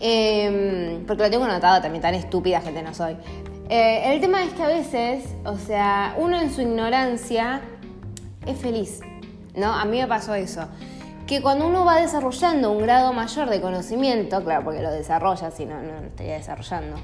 Em, 0.00 1.04
porque 1.06 1.24
lo 1.24 1.30
tengo 1.30 1.44
anotado 1.44 1.82
también, 1.82 2.00
tan 2.00 2.14
estúpida 2.14 2.62
gente 2.62 2.82
no 2.82 2.94
soy. 2.94 3.16
Eh, 3.70 4.14
el 4.14 4.20
tema 4.22 4.44
es 4.44 4.54
que 4.54 4.62
a 4.62 4.68
veces, 4.68 5.24
o 5.44 5.58
sea, 5.58 6.14
uno 6.16 6.40
en 6.40 6.50
su 6.50 6.62
ignorancia 6.62 7.60
es 8.46 8.58
feliz, 8.58 9.00
¿no? 9.54 9.72
A 9.72 9.84
mí 9.84 10.00
me 10.00 10.06
pasó 10.06 10.34
eso. 10.34 10.66
Que 11.26 11.42
cuando 11.42 11.66
uno 11.66 11.84
va 11.84 12.00
desarrollando 12.00 12.72
un 12.72 12.78
grado 12.78 13.12
mayor 13.12 13.50
de 13.50 13.60
conocimiento, 13.60 14.42
claro, 14.42 14.64
porque 14.64 14.80
lo 14.80 14.90
desarrolla, 14.90 15.50
si 15.50 15.66
no, 15.66 15.82
no 15.82 15.98
estaría 15.98 16.38
desarrollando, 16.38 16.96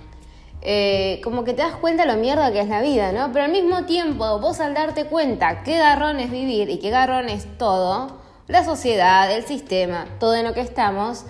eh, 0.62 1.20
como 1.22 1.44
que 1.44 1.52
te 1.52 1.60
das 1.60 1.74
cuenta 1.74 2.06
lo 2.06 2.16
mierda 2.16 2.50
que 2.50 2.60
es 2.60 2.68
la 2.68 2.80
vida, 2.80 3.12
¿no? 3.12 3.30
Pero 3.30 3.44
al 3.44 3.52
mismo 3.52 3.84
tiempo, 3.84 4.38
vos 4.38 4.60
al 4.60 4.72
darte 4.72 5.04
cuenta 5.04 5.64
qué 5.64 5.76
garrón 5.76 6.18
es 6.18 6.30
vivir 6.30 6.70
y 6.70 6.78
qué 6.78 6.88
garrón 6.88 7.28
es 7.28 7.46
todo, 7.58 8.20
la 8.46 8.64
sociedad, 8.64 9.30
el 9.30 9.44
sistema, 9.44 10.06
todo 10.18 10.34
en 10.34 10.44
lo 10.44 10.54
que 10.54 10.62
estamos, 10.62 11.26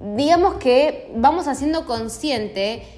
digamos 0.00 0.54
que 0.54 1.12
vamos 1.14 1.46
haciendo 1.46 1.84
consciente 1.84 2.95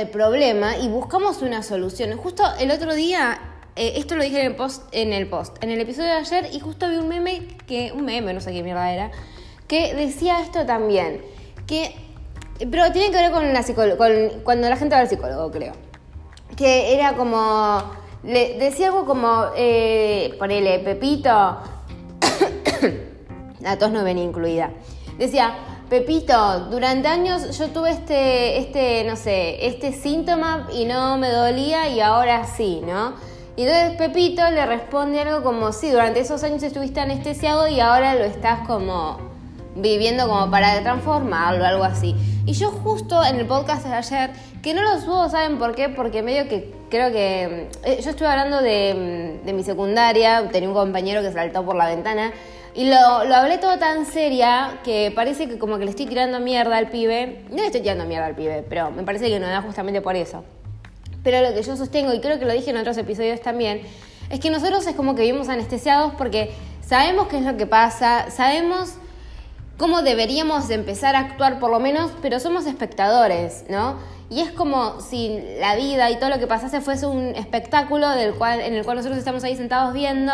el 0.00 0.08
problema 0.08 0.76
y 0.76 0.88
buscamos 0.88 1.42
una 1.42 1.62
solución. 1.62 2.16
Justo 2.16 2.44
el 2.58 2.70
otro 2.70 2.94
día, 2.94 3.38
eh, 3.76 3.94
esto 3.96 4.16
lo 4.16 4.22
dije 4.22 4.40
en 4.92 5.12
el 5.12 5.28
post, 5.28 5.62
en 5.62 5.70
el 5.70 5.80
episodio 5.80 6.08
de 6.08 6.16
ayer, 6.16 6.48
y 6.52 6.60
justo 6.60 6.88
vi 6.88 6.96
un 6.96 7.08
meme 7.08 7.48
que, 7.66 7.92
un 7.92 8.04
meme, 8.04 8.32
no 8.32 8.40
sé 8.40 8.52
qué 8.52 8.62
mierda 8.62 8.92
era, 8.92 9.10
que 9.68 9.94
decía 9.94 10.40
esto 10.40 10.64
también, 10.64 11.22
que 11.66 11.94
pero 12.70 12.90
tiene 12.92 13.10
que 13.10 13.16
ver 13.16 13.32
con 13.32 13.52
la 13.52 13.62
con 13.96 14.40
cuando 14.42 14.68
la 14.68 14.76
gente 14.76 14.94
va 14.94 15.02
al 15.02 15.08
psicólogo, 15.08 15.50
creo. 15.50 15.74
Que 16.56 16.94
era 16.94 17.14
como. 17.14 17.82
Le 18.22 18.58
decía 18.58 18.88
algo 18.88 19.04
como. 19.04 19.46
Eh, 19.56 20.34
ponele, 20.38 20.78
Pepito. 20.78 21.30
la 23.60 23.78
tos 23.78 23.90
no 23.90 24.04
venía 24.04 24.24
incluida. 24.24 24.70
Decía. 25.18 25.54
Pepito, 25.88 26.66
durante 26.68 27.06
años 27.06 27.56
yo 27.56 27.68
tuve 27.68 27.90
este, 27.90 28.58
este, 28.58 29.04
no 29.04 29.14
sé, 29.14 29.66
este 29.68 29.92
síntoma 29.92 30.66
y 30.72 30.84
no 30.84 31.16
me 31.16 31.30
dolía 31.30 31.88
y 31.88 32.00
ahora 32.00 32.44
sí, 32.44 32.82
¿no? 32.84 33.14
Y 33.56 33.62
entonces 33.62 33.96
Pepito 33.96 34.42
le 34.50 34.66
responde 34.66 35.20
algo 35.20 35.44
como, 35.44 35.72
sí, 35.72 35.90
durante 35.90 36.18
esos 36.20 36.42
años 36.42 36.62
estuviste 36.64 37.00
anestesiado 37.00 37.68
y 37.68 37.78
ahora 37.78 38.16
lo 38.16 38.24
estás 38.24 38.66
como 38.66 39.18
viviendo 39.76 40.26
como 40.26 40.50
para 40.50 40.82
transformarlo, 40.82 41.64
algo 41.64 41.84
así. 41.84 42.16
Y 42.46 42.52
yo 42.54 42.70
justo 42.70 43.24
en 43.24 43.36
el 43.36 43.46
podcast 43.46 43.86
de 43.86 43.94
ayer, 43.94 44.30
que 44.66 44.74
no 44.74 44.82
lo 44.82 45.00
subo, 45.00 45.28
¿saben 45.28 45.58
por 45.58 45.76
qué? 45.76 45.88
Porque 45.88 46.24
medio 46.24 46.48
que 46.48 46.74
creo 46.90 47.12
que... 47.12 47.68
Eh, 47.84 48.00
yo 48.02 48.10
estuve 48.10 48.26
hablando 48.26 48.60
de, 48.60 49.38
mi 49.54 49.62
secundaria, 49.62 50.48
tenía 50.50 50.68
un 50.68 50.74
compañero 50.74 51.22
que 51.22 51.30
saltó 51.30 51.64
por 51.64 51.76
la 51.76 51.86
ventana, 51.86 52.32
y 52.74 52.90
lo, 52.90 53.22
lo, 53.26 53.36
hablé 53.36 53.58
todo 53.58 53.78
tan 53.78 54.06
seria 54.06 54.80
que 54.82 55.12
parece 55.14 55.46
que 55.46 55.56
como 55.56 55.78
que 55.78 55.84
le 55.84 55.90
estoy 55.90 56.06
tirando 56.06 56.40
mierda 56.40 56.78
al 56.78 56.88
pibe. 56.88 57.44
No 57.48 57.58
le 57.58 57.66
estoy 57.66 57.82
tirando 57.82 58.06
mierda 58.06 58.26
al 58.26 58.34
pibe, 58.34 58.64
pero 58.68 58.90
me 58.90 59.04
parece 59.04 59.28
que 59.28 59.38
no 59.38 59.46
da 59.46 59.62
justamente 59.62 60.00
por 60.00 60.16
eso. 60.16 60.42
Pero 61.22 61.48
lo 61.48 61.54
que 61.54 61.62
yo 61.62 61.76
sostengo, 61.76 62.12
y 62.12 62.18
creo 62.18 62.40
que 62.40 62.44
lo 62.44 62.52
dije 62.52 62.70
en 62.70 62.78
otros 62.78 62.98
episodios 62.98 63.40
también, 63.40 63.82
es 64.30 64.40
que 64.40 64.50
nosotros 64.50 64.84
es 64.88 64.96
como 64.96 65.14
que 65.14 65.22
vivimos 65.22 65.48
anestesiados 65.48 66.14
porque 66.18 66.50
sabemos 66.84 67.28
qué 67.28 67.38
es 67.38 67.44
lo 67.44 67.56
que 67.56 67.66
pasa, 67.66 68.32
sabemos 68.32 68.94
cómo 69.76 70.02
deberíamos 70.02 70.70
empezar 70.70 71.16
a 71.16 71.20
actuar 71.20 71.58
por 71.58 71.70
lo 71.70 71.80
menos, 71.80 72.10
pero 72.22 72.40
somos 72.40 72.66
espectadores, 72.66 73.64
¿no? 73.68 73.96
Y 74.28 74.40
es 74.40 74.50
como 74.50 75.00
si 75.00 75.40
la 75.60 75.76
vida 75.76 76.10
y 76.10 76.18
todo 76.18 76.30
lo 76.30 76.38
que 76.38 76.46
pasase 76.46 76.80
fuese 76.80 77.06
un 77.06 77.34
espectáculo 77.36 78.10
del 78.10 78.34
cual, 78.34 78.60
en 78.60 78.74
el 78.74 78.84
cual 78.84 78.96
nosotros 78.96 79.18
estamos 79.18 79.44
ahí 79.44 79.56
sentados 79.56 79.92
viendo 79.92 80.32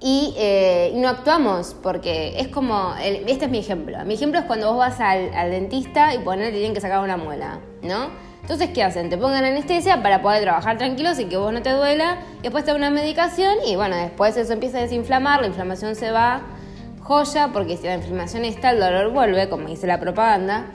y 0.00 0.34
eh, 0.36 0.92
no 0.96 1.08
actuamos, 1.08 1.76
porque 1.82 2.34
es 2.38 2.48
como, 2.48 2.94
este 3.02 3.46
es 3.46 3.50
mi 3.50 3.58
ejemplo. 3.58 4.02
Mi 4.04 4.14
ejemplo 4.14 4.40
es 4.40 4.46
cuando 4.46 4.68
vos 4.68 4.78
vas 4.78 5.00
al, 5.00 5.30
dentista 5.50 6.14
y 6.14 6.18
poner 6.18 6.46
te 6.46 6.52
tienen 6.52 6.74
que 6.74 6.80
sacar 6.80 7.02
una 7.02 7.16
muela, 7.16 7.60
¿no? 7.82 8.08
Entonces, 8.40 8.70
¿qué 8.74 8.82
hacen? 8.82 9.08
Te 9.08 9.16
pongan 9.16 9.44
anestesia 9.44 10.02
para 10.02 10.20
poder 10.20 10.42
trabajar 10.42 10.76
tranquilos 10.76 11.18
y 11.18 11.24
que 11.24 11.38
vos 11.38 11.52
no 11.52 11.62
te 11.62 11.70
duela, 11.70 12.18
después 12.42 12.64
te 12.64 12.70
dan 12.70 12.80
una 12.80 12.90
medicación 12.90 13.54
y 13.66 13.76
bueno, 13.76 13.96
después 13.96 14.36
eso 14.36 14.52
empieza 14.52 14.78
a 14.78 14.82
desinflamar, 14.82 15.40
la 15.40 15.46
inflamación 15.46 15.94
se 15.94 16.10
va 16.10 16.42
joya, 17.04 17.50
porque 17.52 17.76
si 17.76 17.84
la 17.84 17.94
inflamación 17.94 18.44
está, 18.44 18.70
el 18.70 18.80
dolor 18.80 19.12
vuelve, 19.12 19.48
como 19.48 19.68
dice 19.68 19.86
la 19.86 20.00
propaganda, 20.00 20.66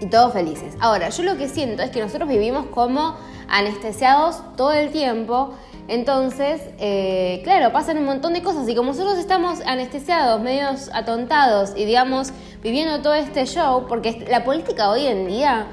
y 0.00 0.06
todos 0.06 0.32
felices. 0.32 0.74
Ahora, 0.80 1.08
yo 1.08 1.22
lo 1.24 1.36
que 1.36 1.48
siento 1.48 1.82
es 1.82 1.90
que 1.90 2.00
nosotros 2.00 2.28
vivimos 2.28 2.66
como 2.66 3.16
anestesiados 3.48 4.42
todo 4.56 4.72
el 4.72 4.90
tiempo, 4.90 5.54
entonces, 5.88 6.60
eh, 6.78 7.40
claro, 7.44 7.72
pasan 7.72 7.98
un 7.98 8.04
montón 8.04 8.32
de 8.34 8.42
cosas 8.42 8.68
y 8.68 8.74
como 8.74 8.90
nosotros 8.90 9.18
estamos 9.18 9.60
anestesiados, 9.66 10.40
medios 10.40 10.90
atontados 10.92 11.72
y 11.76 11.84
digamos, 11.84 12.32
viviendo 12.62 13.00
todo 13.02 13.14
este 13.14 13.46
show, 13.46 13.86
porque 13.88 14.26
la 14.28 14.44
política 14.44 14.90
hoy 14.90 15.06
en 15.06 15.26
día, 15.26 15.66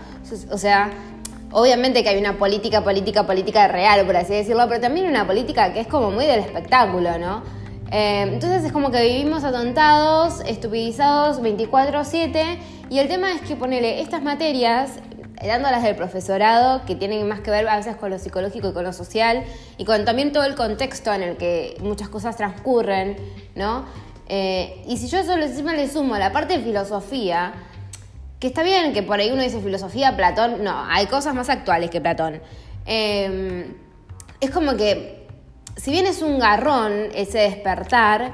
o 0.51 0.57
sea, 0.57 0.91
obviamente 1.51 2.03
que 2.03 2.09
hay 2.09 2.17
una 2.17 2.37
política, 2.37 2.83
política, 2.83 3.25
política 3.25 3.67
real, 3.67 4.05
por 4.05 4.15
así 4.17 4.33
decirlo, 4.33 4.67
pero 4.67 4.81
también 4.81 5.07
una 5.07 5.25
política 5.25 5.73
que 5.73 5.79
es 5.79 5.87
como 5.87 6.11
muy 6.11 6.25
del 6.25 6.39
espectáculo, 6.39 7.17
¿no? 7.17 7.62
Eh, 7.93 8.21
entonces 8.23 8.63
es 8.63 8.71
como 8.71 8.89
que 8.89 9.03
vivimos 9.03 9.43
atontados, 9.43 10.39
estupidizados 10.47 11.39
24/7 11.43 12.57
y 12.89 12.97
el 12.97 13.07
tema 13.07 13.31
es 13.31 13.41
que 13.41 13.55
ponele 13.55 14.01
estas 14.01 14.23
materias, 14.23 14.93
dándolas 15.39 15.83
del 15.83 15.95
profesorado, 15.95 16.85
que 16.85 16.95
tienen 16.95 17.27
más 17.27 17.41
que 17.41 17.51
ver 17.51 17.67
a 17.69 17.77
veces 17.77 17.95
con 17.95 18.09
lo 18.09 18.17
psicológico 18.17 18.69
y 18.69 18.73
con 18.73 18.83
lo 18.83 18.93
social 18.93 19.43
y 19.77 19.85
con 19.85 20.05
también 20.05 20.31
todo 20.31 20.43
el 20.45 20.55
contexto 20.55 21.13
en 21.13 21.21
el 21.21 21.37
que 21.37 21.77
muchas 21.81 22.09
cosas 22.09 22.35
transcurren, 22.35 23.15
¿no? 23.53 23.85
Eh, 24.27 24.83
y 24.87 24.97
si 24.97 25.07
yo 25.07 25.19
eso 25.19 25.33
encima 25.33 25.75
le 25.75 25.87
sumo 25.87 26.17
la 26.17 26.31
parte 26.31 26.57
de 26.57 26.63
filosofía, 26.63 27.53
que 28.39 28.47
está 28.47 28.63
bien 28.63 28.93
que 28.93 29.03
por 29.03 29.19
ahí 29.19 29.29
uno 29.29 29.43
dice 29.43 29.61
filosofía, 29.61 30.17
Platón, 30.17 30.63
no, 30.63 30.83
hay 30.89 31.05
cosas 31.05 31.35
más 31.35 31.47
actuales 31.47 31.91
que 31.91 32.01
Platón. 32.01 32.41
Eh, 32.87 33.71
es 34.41 34.49
como 34.49 34.75
que 34.77 35.22
si 35.75 35.91
bien 35.91 36.05
es 36.05 36.21
un 36.21 36.39
garrón 36.39 37.09
ese 37.13 37.39
despertar, 37.39 38.33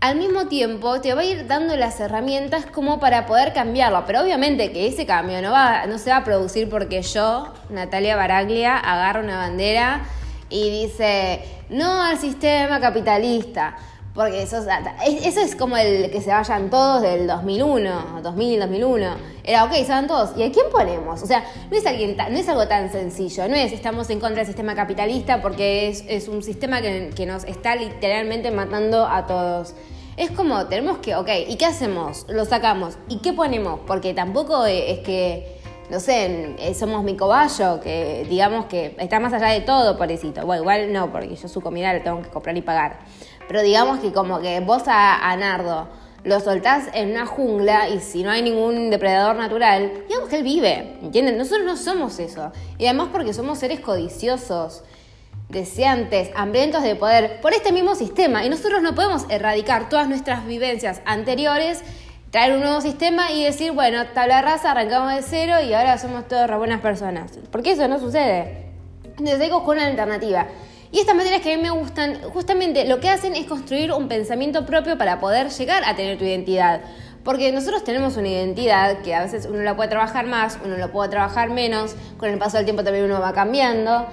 al 0.00 0.16
mismo 0.16 0.46
tiempo 0.46 1.00
te 1.00 1.14
va 1.14 1.22
a 1.22 1.24
ir 1.24 1.46
dando 1.46 1.76
las 1.76 1.98
herramientas 2.00 2.66
como 2.66 3.00
para 3.00 3.26
poder 3.26 3.52
cambiarlo. 3.52 4.04
Pero 4.06 4.22
obviamente 4.22 4.72
que 4.72 4.86
ese 4.86 5.06
cambio 5.06 5.40
no, 5.42 5.52
va, 5.52 5.86
no 5.86 5.98
se 5.98 6.10
va 6.10 6.18
a 6.18 6.24
producir 6.24 6.68
porque 6.68 7.02
yo, 7.02 7.52
Natalia 7.70 8.16
Baraglia, 8.16 8.76
agarro 8.76 9.22
una 9.22 9.38
bandera 9.38 10.06
y 10.48 10.70
dice 10.70 11.40
no 11.70 12.02
al 12.02 12.18
sistema 12.18 12.80
capitalista. 12.80 13.76
Porque 14.16 14.42
eso, 14.42 14.64
es 15.42 15.56
como 15.56 15.76
el 15.76 16.10
que 16.10 16.22
se 16.22 16.30
vayan 16.30 16.70
todos 16.70 17.02
del 17.02 17.26
2001, 17.26 18.22
2000, 18.22 18.60
2001. 18.60 19.06
Era, 19.44 19.64
ok, 19.64 19.72
se 19.74 19.88
van 19.88 20.06
todos. 20.06 20.30
¿Y 20.38 20.42
a 20.42 20.50
quién 20.50 20.64
ponemos? 20.72 21.22
O 21.22 21.26
sea, 21.26 21.44
no 21.70 21.76
es, 21.76 22.48
algo 22.48 22.66
tan 22.66 22.90
sencillo. 22.90 23.46
No 23.46 23.54
es 23.54 23.72
estamos 23.72 24.08
en 24.08 24.18
contra 24.18 24.38
del 24.38 24.46
sistema 24.46 24.74
capitalista 24.74 25.42
porque 25.42 25.88
es, 26.08 26.28
un 26.28 26.42
sistema 26.42 26.80
que, 26.80 27.26
nos 27.26 27.44
está 27.44 27.76
literalmente 27.76 28.50
matando 28.50 29.06
a 29.06 29.26
todos. 29.26 29.74
Es 30.16 30.30
como, 30.30 30.64
tenemos 30.64 30.96
que, 30.98 31.14
ok, 31.14 31.28
¿y 31.46 31.56
qué 31.56 31.66
hacemos? 31.66 32.24
Lo 32.30 32.46
sacamos. 32.46 32.96
¿Y 33.10 33.18
qué 33.18 33.34
ponemos? 33.34 33.80
Porque 33.86 34.14
tampoco 34.14 34.64
es 34.64 35.00
que, 35.00 35.58
no 35.90 36.00
sé, 36.00 36.56
somos 36.74 37.04
mi 37.04 37.18
cobayo, 37.18 37.80
que 37.82 38.26
digamos 38.30 38.64
que 38.64 38.96
está 38.98 39.20
más 39.20 39.34
allá 39.34 39.48
de 39.48 39.60
todo, 39.60 39.98
pobrecito. 39.98 40.46
Bueno, 40.46 40.62
igual 40.62 40.90
no, 40.90 41.12
porque 41.12 41.36
yo 41.36 41.48
su 41.48 41.60
comida 41.60 41.92
la 41.92 42.02
tengo 42.02 42.22
que 42.22 42.30
comprar 42.30 42.56
y 42.56 42.62
pagar. 42.62 43.00
Pero 43.48 43.62
digamos 43.62 44.00
que 44.00 44.12
como 44.12 44.40
que 44.40 44.60
vos 44.60 44.82
a, 44.86 45.36
Nardo 45.36 45.88
lo 46.24 46.40
soltás 46.40 46.88
en 46.92 47.12
una 47.12 47.24
jungla 47.24 47.88
y 47.88 48.00
si 48.00 48.24
no 48.24 48.32
hay 48.32 48.42
ningún 48.42 48.90
depredador 48.90 49.36
natural, 49.36 50.04
digamos 50.08 50.28
que 50.28 50.36
él 50.38 50.42
vive, 50.42 50.98
¿entienden? 51.00 51.38
Nosotros 51.38 51.64
no 51.64 51.76
somos 51.76 52.18
eso. 52.18 52.50
Y 52.78 52.86
además 52.86 53.10
porque 53.12 53.32
somos 53.32 53.58
seres 53.60 53.78
codiciosos, 53.78 54.82
deseantes, 55.48 56.30
hambrientos 56.34 56.82
de 56.82 56.96
poder 56.96 57.40
por 57.40 57.54
este 57.54 57.70
mismo 57.70 57.94
sistema. 57.94 58.44
Y 58.44 58.48
nosotros 58.48 58.82
no 58.82 58.96
podemos 58.96 59.26
erradicar 59.28 59.88
todas 59.88 60.08
nuestras 60.08 60.44
vivencias 60.46 61.00
anteriores, 61.04 61.82
traer 62.32 62.54
un 62.54 62.60
nuevo 62.60 62.80
sistema 62.80 63.30
y 63.30 63.44
decir, 63.44 63.70
bueno, 63.70 64.06
tabla 64.08 64.42
raza, 64.42 64.72
arrancamos 64.72 65.14
de 65.14 65.22
cero 65.22 65.54
y 65.64 65.72
ahora 65.74 65.96
somos 65.96 66.26
todas 66.26 66.50
buenas 66.58 66.80
personas. 66.80 67.38
Porque 67.52 67.72
eso 67.72 67.86
no 67.86 68.00
sucede. 68.00 68.66
Entonces 69.04 69.40
hay 69.40 69.50
con 69.50 69.76
una 69.76 69.86
alternativa. 69.86 70.48
Y 70.92 71.00
estas 71.00 71.16
materias 71.16 71.42
que 71.42 71.52
a 71.52 71.56
mí 71.56 71.62
me 71.62 71.70
gustan, 71.70 72.20
justamente 72.32 72.86
lo 72.86 73.00
que 73.00 73.08
hacen 73.08 73.34
es 73.34 73.46
construir 73.46 73.92
un 73.92 74.08
pensamiento 74.08 74.64
propio 74.66 74.96
para 74.96 75.20
poder 75.20 75.50
llegar 75.50 75.82
a 75.84 75.96
tener 75.96 76.18
tu 76.18 76.24
identidad. 76.24 76.80
Porque 77.24 77.50
nosotros 77.50 77.82
tenemos 77.82 78.16
una 78.16 78.28
identidad 78.28 78.98
que 78.98 79.14
a 79.14 79.22
veces 79.22 79.48
uno 79.50 79.62
la 79.62 79.74
puede 79.74 79.88
trabajar 79.88 80.26
más, 80.26 80.58
uno 80.64 80.76
la 80.76 80.92
puede 80.92 81.10
trabajar 81.10 81.50
menos, 81.50 81.96
con 82.18 82.30
el 82.30 82.38
paso 82.38 82.56
del 82.56 82.66
tiempo 82.66 82.84
también 82.84 83.04
uno 83.04 83.20
va 83.20 83.32
cambiando 83.32 84.06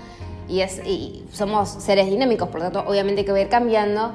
y, 0.47 0.61
es, 0.61 0.81
y 0.85 1.23
somos 1.31 1.69
seres 1.69 2.07
dinámicos, 2.09 2.49
por 2.49 2.59
lo 2.59 2.71
tanto 2.71 2.89
obviamente 2.89 3.23
que 3.23 3.31
va 3.31 3.37
a 3.37 3.41
ir 3.41 3.49
cambiando. 3.49 4.13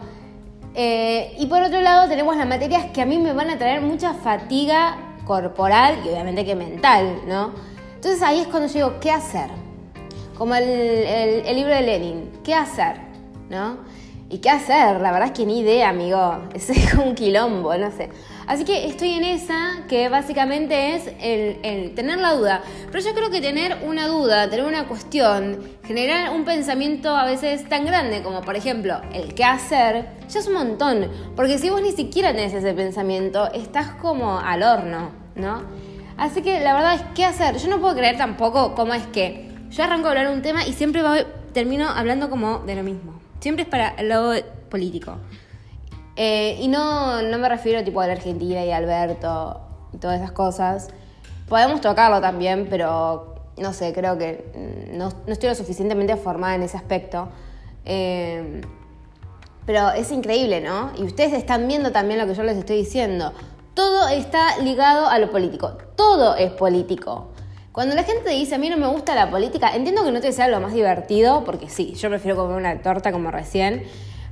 Eh, 0.74 1.34
y 1.38 1.46
por 1.46 1.62
otro 1.62 1.80
lado 1.80 2.08
tenemos 2.08 2.36
las 2.36 2.46
materias 2.46 2.86
que 2.92 3.00
a 3.00 3.06
mí 3.06 3.18
me 3.18 3.32
van 3.32 3.50
a 3.50 3.58
traer 3.58 3.80
mucha 3.80 4.14
fatiga 4.14 4.98
corporal 5.24 5.98
y 6.04 6.08
obviamente 6.08 6.44
que 6.44 6.54
mental, 6.54 7.22
¿no? 7.26 7.52
Entonces 7.94 8.22
ahí 8.22 8.40
es 8.40 8.48
cuando 8.48 8.66
yo 8.68 8.74
digo, 8.74 9.00
¿qué 9.00 9.10
hacer? 9.10 9.48
Como 10.38 10.54
el, 10.54 11.42
libro 11.56 11.74
de 11.74 11.82
Lenin, 11.82 12.30
¿qué 12.44 12.54
hacer? 12.54 12.94
¿No? 13.50 13.78
¿Y 14.30 14.38
qué 14.38 14.50
hacer? 14.50 15.00
La 15.00 15.10
verdad 15.10 15.30
es 15.30 15.32
que 15.32 15.44
ni 15.44 15.58
idea, 15.58 15.88
amigo. 15.88 16.44
Es 16.54 16.94
un 16.94 17.16
quilombo, 17.16 17.76
no 17.76 17.90
sé. 17.90 18.10
Así 18.46 18.64
que 18.64 18.86
estoy 18.86 19.14
en 19.14 19.24
esa, 19.24 19.84
que 19.88 20.08
básicamente 20.08 20.94
es 20.94 21.10
el, 21.20 21.92
tener 21.96 22.18
la 22.20 22.34
duda. 22.34 22.62
Pero 22.86 23.04
yo 23.04 23.14
creo 23.14 23.30
que 23.30 23.40
tener 23.40 23.78
una 23.84 24.06
duda, 24.06 24.48
tener 24.48 24.64
una 24.64 24.86
cuestión, 24.86 25.58
generar 25.84 26.30
un 26.30 26.44
pensamiento 26.44 27.16
a 27.16 27.24
veces 27.24 27.68
tan 27.68 27.84
grande 27.84 28.22
como, 28.22 28.42
por 28.42 28.54
ejemplo, 28.54 29.00
el 29.12 29.34
qué 29.34 29.42
hacer, 29.42 30.06
ya 30.28 30.38
es 30.38 30.46
un 30.46 30.54
montón. 30.54 31.10
Porque 31.34 31.58
si 31.58 31.68
vos 31.68 31.82
ni 31.82 31.90
siquiera 31.90 32.32
tenés 32.32 32.54
ese 32.54 32.74
pensamiento, 32.74 33.52
estás 33.52 33.88
como 34.00 34.38
al 34.38 34.62
horno, 34.62 35.10
¿no? 35.34 35.62
Así 36.16 36.42
que 36.42 36.60
la 36.60 36.74
verdad 36.74 36.94
es, 36.94 37.02
¿qué 37.16 37.24
hacer? 37.24 37.56
Yo 37.56 37.68
no 37.68 37.80
puedo 37.80 37.96
creer 37.96 38.16
tampoco 38.16 38.76
cómo 38.76 38.94
es 38.94 39.06
que 39.08 39.47
yo 39.70 39.84
arranco 39.84 40.06
a 40.06 40.10
hablar 40.10 40.28
un 40.28 40.42
tema 40.42 40.66
y 40.66 40.72
siempre 40.72 41.02
termino 41.52 41.88
hablando 41.88 42.30
como 42.30 42.60
de 42.60 42.74
lo 42.74 42.82
mismo. 42.82 43.20
Siempre 43.40 43.64
es 43.64 43.68
para 43.68 43.90
el 43.90 44.08
lado 44.08 44.34
político. 44.70 45.16
Eh, 46.16 46.58
y 46.60 46.68
no, 46.68 47.22
no 47.22 47.38
me 47.38 47.48
refiero 47.48 47.84
tipo 47.84 48.00
a 48.00 48.06
la 48.06 48.14
Argentina 48.14 48.64
y 48.64 48.72
a 48.72 48.76
Alberto 48.76 49.60
y 49.92 49.98
todas 49.98 50.20
esas 50.20 50.32
cosas. 50.32 50.88
Podemos 51.48 51.80
tocarlo 51.80 52.20
también, 52.20 52.66
pero 52.68 53.36
no 53.56 53.72
sé, 53.72 53.92
creo 53.92 54.18
que 54.18 54.88
no, 54.92 55.08
estoy 55.26 55.48
lo 55.48 55.54
suficientemente 55.54 56.16
formada 56.16 56.54
en 56.54 56.62
ese 56.62 56.76
aspecto. 56.76 57.28
Eh, 57.84 58.60
pero 59.64 59.90
es 59.90 60.10
increíble, 60.12 60.60
¿no? 60.60 60.92
Y 60.96 61.04
ustedes 61.04 61.34
están 61.34 61.68
viendo 61.68 61.92
también 61.92 62.18
lo 62.18 62.26
que 62.26 62.34
yo 62.34 62.42
les 62.42 62.56
estoy 62.56 62.76
diciendo. 62.76 63.32
Todo 63.74 64.08
está 64.08 64.58
ligado 64.58 65.08
a 65.08 65.18
lo 65.18 65.30
político. 65.30 65.76
Todo 65.94 66.36
es 66.36 66.50
político. 66.52 67.28
Cuando 67.78 67.94
la 67.94 68.02
gente 68.02 68.30
dice 68.30 68.56
a 68.56 68.58
mí 68.58 68.68
no 68.68 68.76
me 68.76 68.88
gusta 68.88 69.14
la 69.14 69.30
política, 69.30 69.70
entiendo 69.72 70.02
que 70.02 70.10
no 70.10 70.20
te 70.20 70.32
sea 70.32 70.48
lo 70.48 70.58
más 70.58 70.72
divertido, 70.72 71.44
porque 71.44 71.68
sí, 71.68 71.94
yo 71.94 72.08
prefiero 72.08 72.36
comer 72.36 72.56
una 72.56 72.82
torta 72.82 73.12
como 73.12 73.30
recién, 73.30 73.84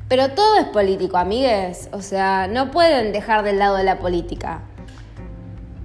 pero 0.09 0.31
todo 0.31 0.57
es 0.57 0.65
político, 0.65 1.17
amigues. 1.17 1.89
O 1.93 2.03
sea, 2.03 2.49
no 2.49 2.73
pueden 2.73 3.13
dejar 3.13 3.45
del 3.45 3.61
lado 3.61 3.77
de 3.77 3.85
la 3.85 4.01
política. 4.01 4.63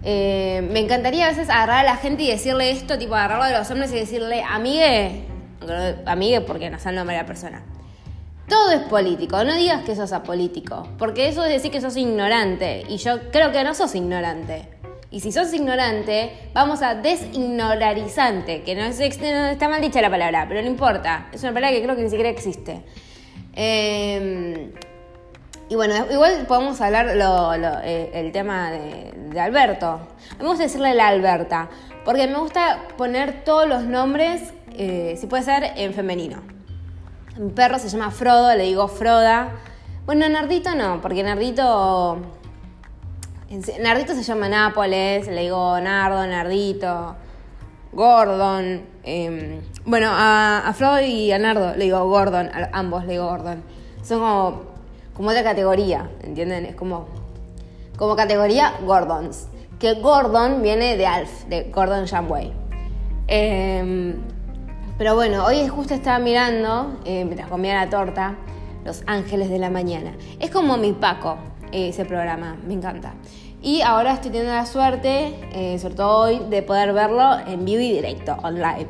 Eh, 0.01 0.68
me 0.72 0.80
encantaría 0.80 1.25
a 1.25 1.30
veces 1.30 1.51
agarrar 1.51 1.82
a 1.82 1.84
la 1.84 1.98
gente 1.98 2.24
y 2.24 2.32
decirle 2.32 2.72
esto, 2.72 2.98
tipo 2.98 3.13
agarrarlo 3.13 3.46
de 3.46 3.56
los 3.56 3.70
hombres 3.70 3.91
y 3.91 3.96
decirle, 3.96 4.41
amigue, 4.41 5.25
amigue 6.08 6.41
porque 6.41 6.72
no 6.72 6.80
sé 6.80 6.89
el 6.89 6.96
nombre 6.96 7.15
de 7.15 7.22
la 7.22 7.27
persona. 7.27 7.62
Todo 8.50 8.72
es 8.72 8.82
político, 8.88 9.44
no 9.44 9.53
digas 9.53 9.84
que 9.84 9.96
sos 9.96 10.13
apolítico, 10.13 10.88
porque 10.98 11.27
eso 11.27 11.46
es 11.46 11.51
decir 11.51 11.70
que 11.70 11.80
sos 11.80 11.96
ignorante, 11.96 12.86
y 12.89 12.98
yo 12.98 13.30
creo 13.32 13.51
que 13.51 13.63
no 13.63 13.75
sos 13.75 13.94
ignorante. 13.94 14.71
Y 15.12 15.20
si 15.20 15.34
sos 15.34 15.53
ignorante, 15.53 16.32
vamos 16.53 16.82
a 16.82 16.96
designorarizante, 16.96 18.63
que 18.63 18.75
no, 18.75 18.84
es, 18.84 18.98
está 18.98 19.68
mal 19.68 19.82
dicha 19.82 20.01
la 20.01 20.10
palabra, 20.10 20.46
pero 20.48 20.62
no 20.62 20.68
importa, 20.68 21.27
es 21.34 21.44
una 21.44 21.53
palabra 21.53 21.75
que 21.75 21.84
creo 21.84 21.98
que 21.98 22.03
ni 22.03 22.10
siquiera 22.10 22.30
existe. 22.30 22.82
Em, 23.53 24.72
y 25.68 25.75
bueno, 25.75 25.94
igual 26.10 26.46
podemos 26.48 26.80
hablar 26.80 27.10
eh, 27.84 28.12
el 28.13 28.32
tema 28.32 28.72
de, 28.72 29.38
Alberto. 29.38 30.00
Vamos 30.39 30.62
a 30.62 30.63
decirle 30.63 30.94
la 30.94 31.10
Alberta, 31.10 31.70
porque 32.06 32.27
me 32.27 32.38
gusta 32.39 32.80
poner 32.98 33.44
todos 33.44 33.68
los 33.68 33.84
nombres, 33.84 34.53
eh, 34.72 35.18
si 35.20 35.27
puede 35.27 35.44
ser, 35.44 35.74
en 35.75 35.94
femenino. 35.94 36.41
Mi 37.38 37.51
perro 37.51 37.80
se 37.80 37.89
llama 37.89 38.12
Frodo, 38.12 38.56
le 38.56 38.63
digo 38.63 38.88
Froda. 38.88 39.60
Bueno, 40.06 40.30
Nardito 40.30 40.74
no, 40.74 41.01
porque 41.01 41.22
Nardito. 41.22 42.40
Nardito 43.81 44.13
se 44.15 44.24
llama 44.24 44.48
Nápoles, 44.48 45.27
le 45.27 45.41
digo 45.41 45.77
Nardo, 45.81 46.25
Nardito, 46.25 47.15
Gordon. 47.91 48.81
Em, 49.03 49.62
bueno, 49.84 50.08
a, 50.12 50.72
Frodo 50.74 51.01
y 51.01 51.34
a 51.34 51.38
Nardo 51.38 51.75
le 51.75 51.84
digo 51.84 52.08
Gordon, 52.08 52.48
a 52.48 52.70
ambos 52.72 53.03
le 53.03 53.13
digo 53.13 53.25
Gordon. 53.25 53.62
Son 54.03 54.20
como, 54.20 54.62
como 55.13 55.29
otra 55.29 55.43
categoría, 55.43 56.10
¿entienden? 56.24 56.65
Es 56.65 56.75
como, 56.75 57.08
como 57.98 58.15
categoría 58.15 58.74
Gordons. 58.86 59.48
Que 59.79 59.96
Gordon 59.96 60.62
viene 60.62 60.96
de 60.96 61.05
Alf, 61.05 61.46
de 61.46 61.72
Gordon 61.72 62.08
Janway. 62.08 62.53
Eh, 63.27 64.15
pero 64.98 65.15
bueno, 65.15 65.43
hoy 65.46 65.67
justo 65.67 65.93
estaba 65.93 66.20
mirando, 66.20 67.00
eh, 67.05 67.25
mientras 67.25 67.50
comía 67.50 67.74
la 67.74 67.89
torta, 67.89 68.36
Los 68.86 69.03
Ángeles 69.08 69.50
de 69.50 69.58
la 69.58 69.72
Mañana. 69.72 70.13
Es 70.39 70.51
como 70.51 70.77
mi 70.77 70.93
Paco, 70.93 71.38
eh, 71.72 71.89
ese 71.89 72.05
programa, 72.05 72.55
me 72.67 72.75
encanta. 72.75 73.15
Y 73.62 73.82
ahora 73.82 74.13
estoy 74.13 74.32
teniendo 74.32 74.53
la 74.53 74.65
suerte, 74.65 75.36
eh, 75.53 75.77
sobre 75.80 75.94
todo 75.94 76.18
hoy, 76.18 76.41
de 76.50 76.63
poder 76.63 76.94
verlo 76.94 77.38
en 77.46 77.63
vivo 77.63 77.82
y 77.82 77.91
directo, 77.91 78.36
on 78.44 78.56
live. 78.56 78.88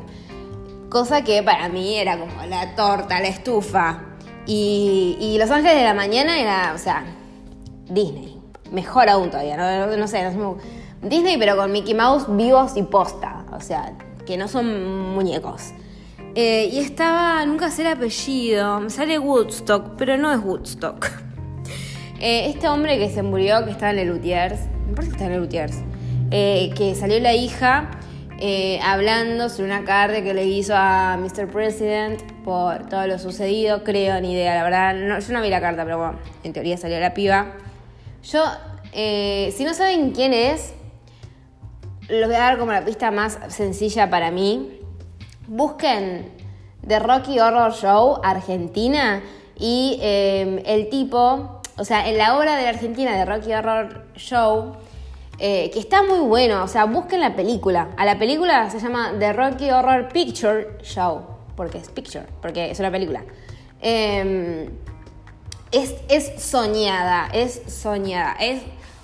Cosa 0.88 1.22
que 1.22 1.42
para 1.42 1.68
mí 1.68 1.94
era 1.96 2.18
como 2.18 2.46
la 2.46 2.74
torta, 2.74 3.20
la 3.20 3.28
estufa. 3.28 4.00
Y, 4.46 5.36
Los 5.38 5.50
Ángeles 5.50 5.76
de 5.76 5.84
la 5.84 5.94
Mañana 5.94 6.40
era, 6.40 6.72
o 6.74 6.78
sea, 6.78 7.04
Disney. 7.88 8.38
Mejor 8.70 9.10
aún 9.10 9.30
todavía, 9.30 9.56
no, 9.56 9.96
no 9.96 10.08
sé, 10.08 10.30
no 10.32 10.56
Disney 11.02 11.36
pero 11.36 11.56
con 11.56 11.70
Mickey 11.70 11.94
Mouse 11.94 12.24
vivos 12.28 12.72
y 12.76 12.82
posta. 12.82 13.44
O 13.52 13.60
sea, 13.60 13.92
que 14.24 14.36
no 14.38 14.48
son 14.48 15.14
muñecos. 15.14 15.72
Eh, 16.34 16.70
y 16.72 16.78
estaba, 16.78 17.44
nunca 17.44 17.70
sé 17.70 17.82
el 17.82 17.88
apellido, 17.88 18.80
me 18.80 18.88
sale 18.88 19.18
Woodstock, 19.18 19.96
pero 19.98 20.16
no 20.16 20.32
es 20.32 20.42
Woodstock. 20.42 21.10
Eh, 22.24 22.50
este 22.50 22.68
hombre 22.68 23.00
que 23.00 23.10
se 23.10 23.24
murió, 23.24 23.64
que 23.64 23.72
estaba 23.72 23.90
en 23.90 23.98
el 23.98 24.06
Lutiers, 24.06 24.60
me 24.86 24.94
parece 24.94 25.08
que 25.08 25.16
está 25.16 25.26
en 25.26 25.32
el 25.32 25.40
Lutiers, 25.40 25.76
eh, 26.30 26.70
que 26.76 26.94
salió 26.94 27.18
la 27.18 27.34
hija 27.34 27.90
hablando 28.84 29.48
sobre 29.48 29.66
una 29.66 29.84
carta 29.84 30.22
que 30.22 30.32
le 30.32 30.46
hizo 30.46 30.72
a 30.76 31.16
Mr. 31.16 31.48
President 31.48 32.22
por 32.44 32.88
todo 32.88 33.06
lo 33.08 33.18
sucedido, 33.18 33.82
creo, 33.82 34.20
ni 34.20 34.34
idea, 34.34 34.54
la 34.54 34.62
verdad, 34.62 35.20
yo 35.20 35.32
no 35.32 35.42
vi 35.42 35.48
la 35.48 35.60
carta, 35.60 35.84
pero 35.84 35.98
bueno, 35.98 36.18
en 36.42 36.52
teoría 36.52 36.76
salió 36.76 36.98
la 36.98 37.14
piba. 37.14 37.54
Yo, 38.24 38.44
si 38.92 39.64
no 39.64 39.74
saben 39.74 40.10
quién 40.10 40.32
es, 40.32 40.74
les 42.08 42.26
voy 42.26 42.34
a 42.34 42.40
dar 42.40 42.58
como 42.58 42.72
la 42.72 42.84
pista 42.84 43.12
más 43.12 43.38
sencilla 43.48 44.10
para 44.10 44.30
mí 44.32 44.80
busquen 45.46 46.28
The 46.86 46.98
Rocky 46.98 47.38
Horror 47.38 47.72
Show 47.72 48.20
Argentina 48.24 49.22
y 49.56 49.98
el 50.02 50.88
tipo, 50.88 51.61
o 51.76 51.84
sea, 51.84 52.08
en 52.08 52.18
la 52.18 52.36
obra 52.36 52.56
de 52.56 52.64
la 52.64 52.68
Argentina 52.70 53.16
de 53.16 53.24
Rocky 53.24 53.52
Horror 53.52 54.06
Show, 54.16 54.76
eh, 55.38 55.70
que 55.72 55.80
está 55.80 56.02
muy 56.02 56.20
bueno, 56.20 56.62
o 56.62 56.68
sea, 56.68 56.84
busquen 56.84 57.20
la 57.20 57.34
película. 57.34 57.88
A 57.96 58.04
la 58.04 58.18
película 58.18 58.70
se 58.70 58.78
llama 58.78 59.12
The 59.18 59.32
Rocky 59.32 59.70
Horror 59.70 60.08
Picture 60.08 60.78
Show, 60.82 61.22
porque 61.56 61.78
es 61.78 61.88
picture, 61.88 62.26
porque 62.40 62.70
es 62.70 62.78
una 62.78 62.90
película. 62.90 63.24
Em, 63.80 64.68
es, 65.72 65.94
es 66.08 66.42
soñada, 66.42 67.28
es 67.32 67.62
soñada, 67.66 68.36
es, 68.38 68.62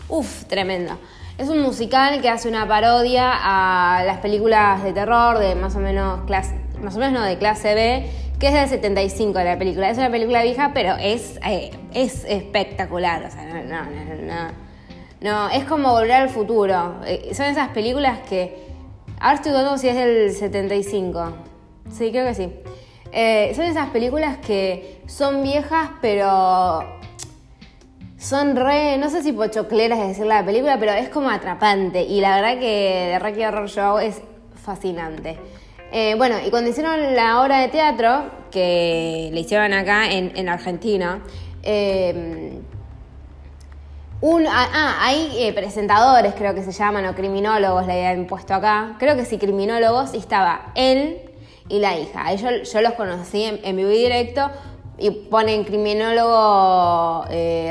uff, 0.09 0.45
tremendo. 0.45 0.99
Es 1.39 1.49
un 1.49 1.61
musical 1.61 2.21
que 2.21 2.29
hace 2.29 2.49
una 2.49 2.69
parodia 2.69 3.33
a 3.33 4.05
las 4.05 4.19
películas 4.19 4.83
de 4.83 4.93
terror 4.93 5.39
de 5.39 5.55
más 5.55 5.75
o 5.77 5.79
menos 5.79 6.21
clase, 6.27 6.61
más 6.81 6.95
o 6.97 6.99
menos 6.99 7.21
no, 7.21 7.27
de 7.27 7.39
clase 7.39 7.75
B, 7.75 8.11
que 8.39 8.49
es 8.49 8.55
del 8.55 8.69
75 8.69 9.41
la 9.41 9.59
película. 9.59 9.91
Es 9.91 9.99
una 9.99 10.11
película 10.11 10.43
vieja, 10.43 10.71
pero 10.73 10.95
es, 10.97 11.39
eh, 11.45 11.71
es 11.93 12.25
espectacular. 12.25 13.25
O 13.25 13.31
sea, 13.31 13.45
no, 13.45 13.63
no, 13.65 13.85
no, 14.23 14.49
no. 15.21 15.51
es 15.51 15.65
como 15.65 15.91
volver 15.93 16.13
al 16.13 16.29
futuro. 16.29 16.97
Eh, 17.05 17.35
son 17.35 17.47
esas 17.47 17.69
películas 17.71 18.21
que. 18.29 18.69
Ahora 19.21 19.37
estoy 19.37 19.51
dudando 19.51 19.77
si 19.79 19.89
es 19.89 19.97
del 19.97 20.33
75. 20.33 21.33
Sí, 21.91 22.11
creo 22.11 22.27
que 22.27 22.35
sí. 22.35 22.53
Eh, 23.11 23.53
son 23.57 23.65
esas 23.65 23.89
películas 23.89 24.37
que 24.39 25.03
son 25.07 25.43
viejas, 25.43 25.91
pero 26.01 26.99
son 28.19 28.55
re, 28.55 28.99
no 28.99 29.11
sé 29.11 29.23
si 29.23 29.33
pochocleras 29.33 29.99
de 29.99 30.09
decir 30.09 30.27
la 30.27 30.45
película, 30.45 30.79
pero 30.79 30.93
es 30.93 31.09
como 31.09 31.31
atrapante. 31.31 32.03
Y 32.03 32.21
la 32.21 32.37
verdad 32.37 32.61
que 32.61 33.11
The 33.13 33.19
Rocky 33.19 33.45
Horror 33.45 33.69
Show 33.69 33.99
es 33.99 34.21
fascinante. 34.55 35.39
Eh, 35.91 36.15
bueno, 36.17 36.37
y 36.45 36.51
cuando 36.51 36.69
hicieron 36.71 37.15
la 37.15 37.41
obra 37.41 37.61
de 37.61 37.69
teatro, 37.69 38.31
que 38.51 39.31
le 39.33 39.41
hicieron 39.41 39.73
acá 39.73 40.11
en, 40.11 40.49
Argentina, 40.49 41.23
eh, 41.63 42.61
un, 44.21 44.47
ah, 44.47 44.69
ah 44.73 44.97
hay 45.01 45.31
eh, 45.39 45.53
presentadores, 45.55 46.35
creo 46.35 46.55
que 46.55 46.63
se 46.63 46.73
llaman, 46.73 47.07
o 47.07 47.15
criminólogos, 47.15 47.87
le 47.87 48.07
habían 48.07 48.27
puesto 48.27 48.55
acá. 48.55 48.97
Creo 48.99 49.17
que 49.17 49.25
sí, 49.25 49.39
criminólogos, 49.39 50.13
y 50.15 50.19
estaba 50.19 50.73
él 50.75 51.23
y 51.69 51.79
la 51.79 51.99
hija. 51.99 52.35
Yo, 52.35 52.51
yo 52.51 52.81
los 52.83 52.93
conocí 52.93 53.45
en, 53.45 53.61
en 53.65 53.77
vivo 53.77 53.91
y 53.91 53.99
directo 53.99 54.51
y 54.99 55.11
ponen 55.11 55.63
criminólogo 55.65 57.25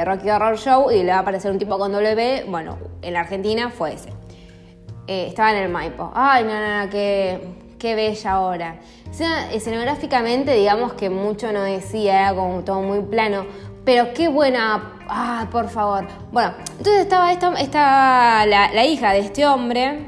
Rocky 0.06 0.30
Horror 0.30 0.58
Show 0.58 0.92
y 0.92 1.04
le 1.04 1.12
va 1.12 1.18
a 1.18 1.20
aparecer 1.20 1.52
un 1.52 1.60
tipo 1.60 1.78
con 1.78 1.92
W. 1.92 2.46
Bueno, 2.48 2.78
en 3.02 3.14
la 3.14 3.20
Argentina 3.20 3.70
fue 3.70 3.94
ese. 3.94 4.10
Estaba 5.08 5.52
en 5.52 5.58
el 5.58 5.70
Maipo. 5.70 6.12
Ay, 6.16 6.46
no, 6.46 6.54
no, 6.54 6.86
no, 6.86 6.90
qué, 6.90 7.40
qué 7.80 7.96
bella 7.96 8.32
ahora. 8.32 8.80
O 9.10 9.14
sea, 9.14 9.52
escenográficamente, 9.52 10.54
digamos 10.54 10.94
que 10.94 11.10
mucho 11.10 11.52
no 11.52 11.62
decía, 11.62 12.22
era 12.22 12.36
como 12.36 12.64
todo 12.64 12.82
muy 12.82 13.02
plano. 13.02 13.46
Pero 13.86 14.14
qué 14.14 14.28
buena. 14.28 15.00
Ah, 15.08 15.48
por 15.52 15.70
favor. 15.70 16.08
Bueno, 16.32 16.54
entonces 16.78 17.04
estaba 17.04 17.32
esta, 17.32 18.46
la, 18.46 18.72
la 18.74 18.86
hija 18.86 19.14
de 19.14 19.20
este 19.20 19.46
hombre, 19.46 20.00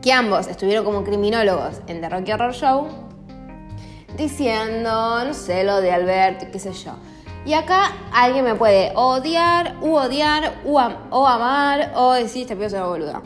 que 0.00 0.12
ambos 0.12 0.46
estuvieron 0.46 0.84
como 0.84 1.04
criminólogos 1.04 1.80
en 1.86 2.00
The 2.00 2.08
Rocky 2.08 2.32
Horror 2.32 2.52
Show 2.54 2.88
diciendo, 4.16 5.24
no 5.24 5.34
sé, 5.34 5.64
lo 5.64 5.80
de 5.80 5.92
Alberto, 5.92 6.46
qué 6.52 6.58
sé 6.58 6.72
yo. 6.72 6.92
Y 7.44 7.54
acá 7.54 7.92
alguien 8.12 8.44
me 8.44 8.54
puede 8.54 8.92
odiar, 8.94 9.76
u 9.80 9.94
odiar, 9.94 10.60
u 10.64 10.78
o 10.78 11.26
amar, 11.26 11.92
o 11.96 12.12
decir, 12.12 12.42
este 12.42 12.54
pibe 12.54 12.66
es 12.66 12.72
una 12.72 12.86
boluda. 12.86 13.22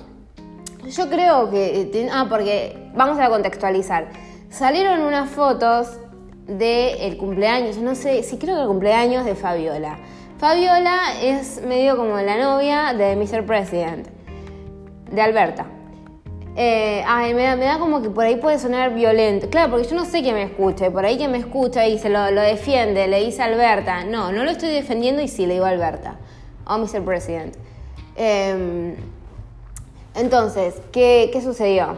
Yo 0.88 1.09
creo 1.09 1.51
que. 1.51 2.09
Ah, 2.12 2.27
porque 2.29 2.90
vamos 2.94 3.18
a 3.18 3.29
contextualizar. 3.29 4.09
Salieron 4.51 5.01
unas 5.01 5.31
fotos 5.31 5.99
del 6.46 7.01
el 7.01 7.16
cumpleaños, 7.16 7.79
no 7.79 7.94
sé, 7.94 8.22
si 8.22 8.38
creo 8.38 8.57
que 8.57 8.62
el 8.62 8.68
cumpleaños 8.68 9.25
de 9.25 9.35
Fabiola. 9.35 9.99
Fabiola 10.38 11.01
es 11.20 11.62
medio 11.62 11.96
como 11.96 12.16
la 12.18 12.37
novia 12.37 12.92
de 12.92 13.16
Mr. 13.16 13.44
President, 13.44 14.07
de 15.11 15.20
Alberta. 15.22 15.66
Eh, 16.59 17.03
ay, 17.07 17.35
me 17.35 17.42
da, 17.42 17.57
me 17.57 17.66
da 17.66 17.79
como 17.79 18.01
que 18.01 18.09
por 18.09 18.25
ahí 18.25 18.37
puede 18.37 18.59
sonar 18.59 18.94
violento. 18.94 19.51
Claro, 19.51 19.72
porque 19.72 19.88
yo 19.88 19.96
no 19.96 20.05
sé 20.05 20.22
quién 20.22 20.35
me 20.35 20.42
escucha. 20.42 20.90
Por 20.90 21.05
ahí 21.05 21.18
quien 21.18 21.33
me 21.33 21.38
escucha 21.38 21.87
y 21.87 21.99
se 21.99 22.09
lo, 22.09 22.31
lo 22.31 22.40
defiende, 22.40 23.07
le 23.09 23.25
dice 23.25 23.42
Alberta. 23.42 24.05
No, 24.05 24.33
no 24.33 24.44
lo 24.44 24.51
estoy 24.51 24.70
defendiendo 24.70 25.20
y 25.20 25.29
sí 25.29 25.46
le 25.46 25.55
digo 25.55 25.66
a 25.66 25.70
Alberta. 25.70 26.16
Oh, 26.66 26.79
Mr. 26.79 27.03
President. 27.05 27.55
Em, 28.16 28.94
entonces, 30.16 30.74
¿qué, 30.92 31.31
¿qué, 31.33 31.40
sucedió? 31.40 31.94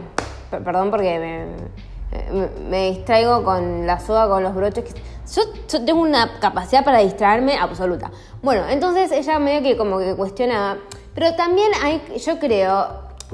perdón 0.49 0.89
porque 0.89 1.19
me, 1.19 2.69
me, 2.69 2.91
distraigo 2.91 3.43
con 3.43 3.85
la 3.85 3.99
soga, 3.99 4.27
con 4.27 4.43
los 4.43 4.55
broches. 4.55 4.95
Yo, 5.35 5.83
tengo 5.85 6.01
una 6.01 6.39
capacidad 6.39 6.83
para 6.83 6.99
distraerme 6.99 7.57
absoluta. 7.57 8.11
Bueno, 8.41 8.67
entonces 8.67 9.11
ella 9.11 9.37
medio 9.39 9.61
que 9.61 9.77
como 9.77 9.99
que 9.99 10.15
cuestionaba. 10.15 10.77
Pero 11.13 11.35
también 11.35 11.71
hay, 11.83 12.01
yo 12.17 12.39
creo, 12.39 12.87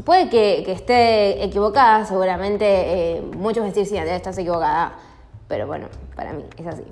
puede 0.04 0.30
que, 0.30 0.70
esté 0.72 1.44
equivocada, 1.44 2.06
seguramente 2.06 2.66
eh, 2.68 3.22
muchos 3.22 3.64
decir, 3.64 3.86
sí, 3.86 3.98
estás 3.98 4.38
equivocada, 4.38 4.96
pero 5.48 5.68
bueno, 5.68 5.88
para 6.16 6.34
mí 6.34 6.44
es 6.58 6.68
así. 6.68 6.84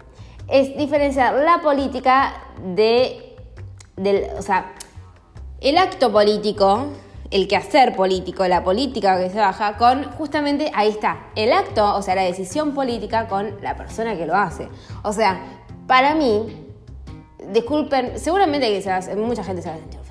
Es 0.48 0.78
diferenciar 0.78 1.36
la 1.36 1.62
política 1.62 2.34
de, 2.64 3.36
del, 3.96 4.28
o 4.38 4.42
sea, 4.42 4.74
el 5.62 5.78
acto 5.78 6.12
político, 6.12 6.88
el 7.34 7.48
quehacer 7.48 7.96
político, 7.96 8.48
la 8.48 8.64
política 8.64 9.18
que 9.18 9.30
se 9.30 9.40
baja 9.40 9.78
con, 9.78 10.04
justamente 10.14 10.72
ahí 10.74 10.90
está, 10.90 11.28
el 11.36 11.52
acto, 11.52 11.96
o 11.96 12.02
sea, 12.02 12.16
la 12.16 12.24
decisión 12.24 12.74
política 12.74 13.28
con 13.28 13.62
la 13.62 13.76
persona 13.76 14.16
que 14.16 14.26
lo 14.26 14.36
hace. 14.36 14.70
O 15.04 15.12
sea, 15.12 15.42
para 15.88 16.16
mí, 16.16 16.68
disculpen, 17.52 18.18
seguramente 18.18 18.68
que 18.68 19.16
mucha 19.16 19.44
gente 19.44 19.62
se 19.62 19.70
va 19.70 19.76
a 19.76 19.80
sentir 19.80 20.04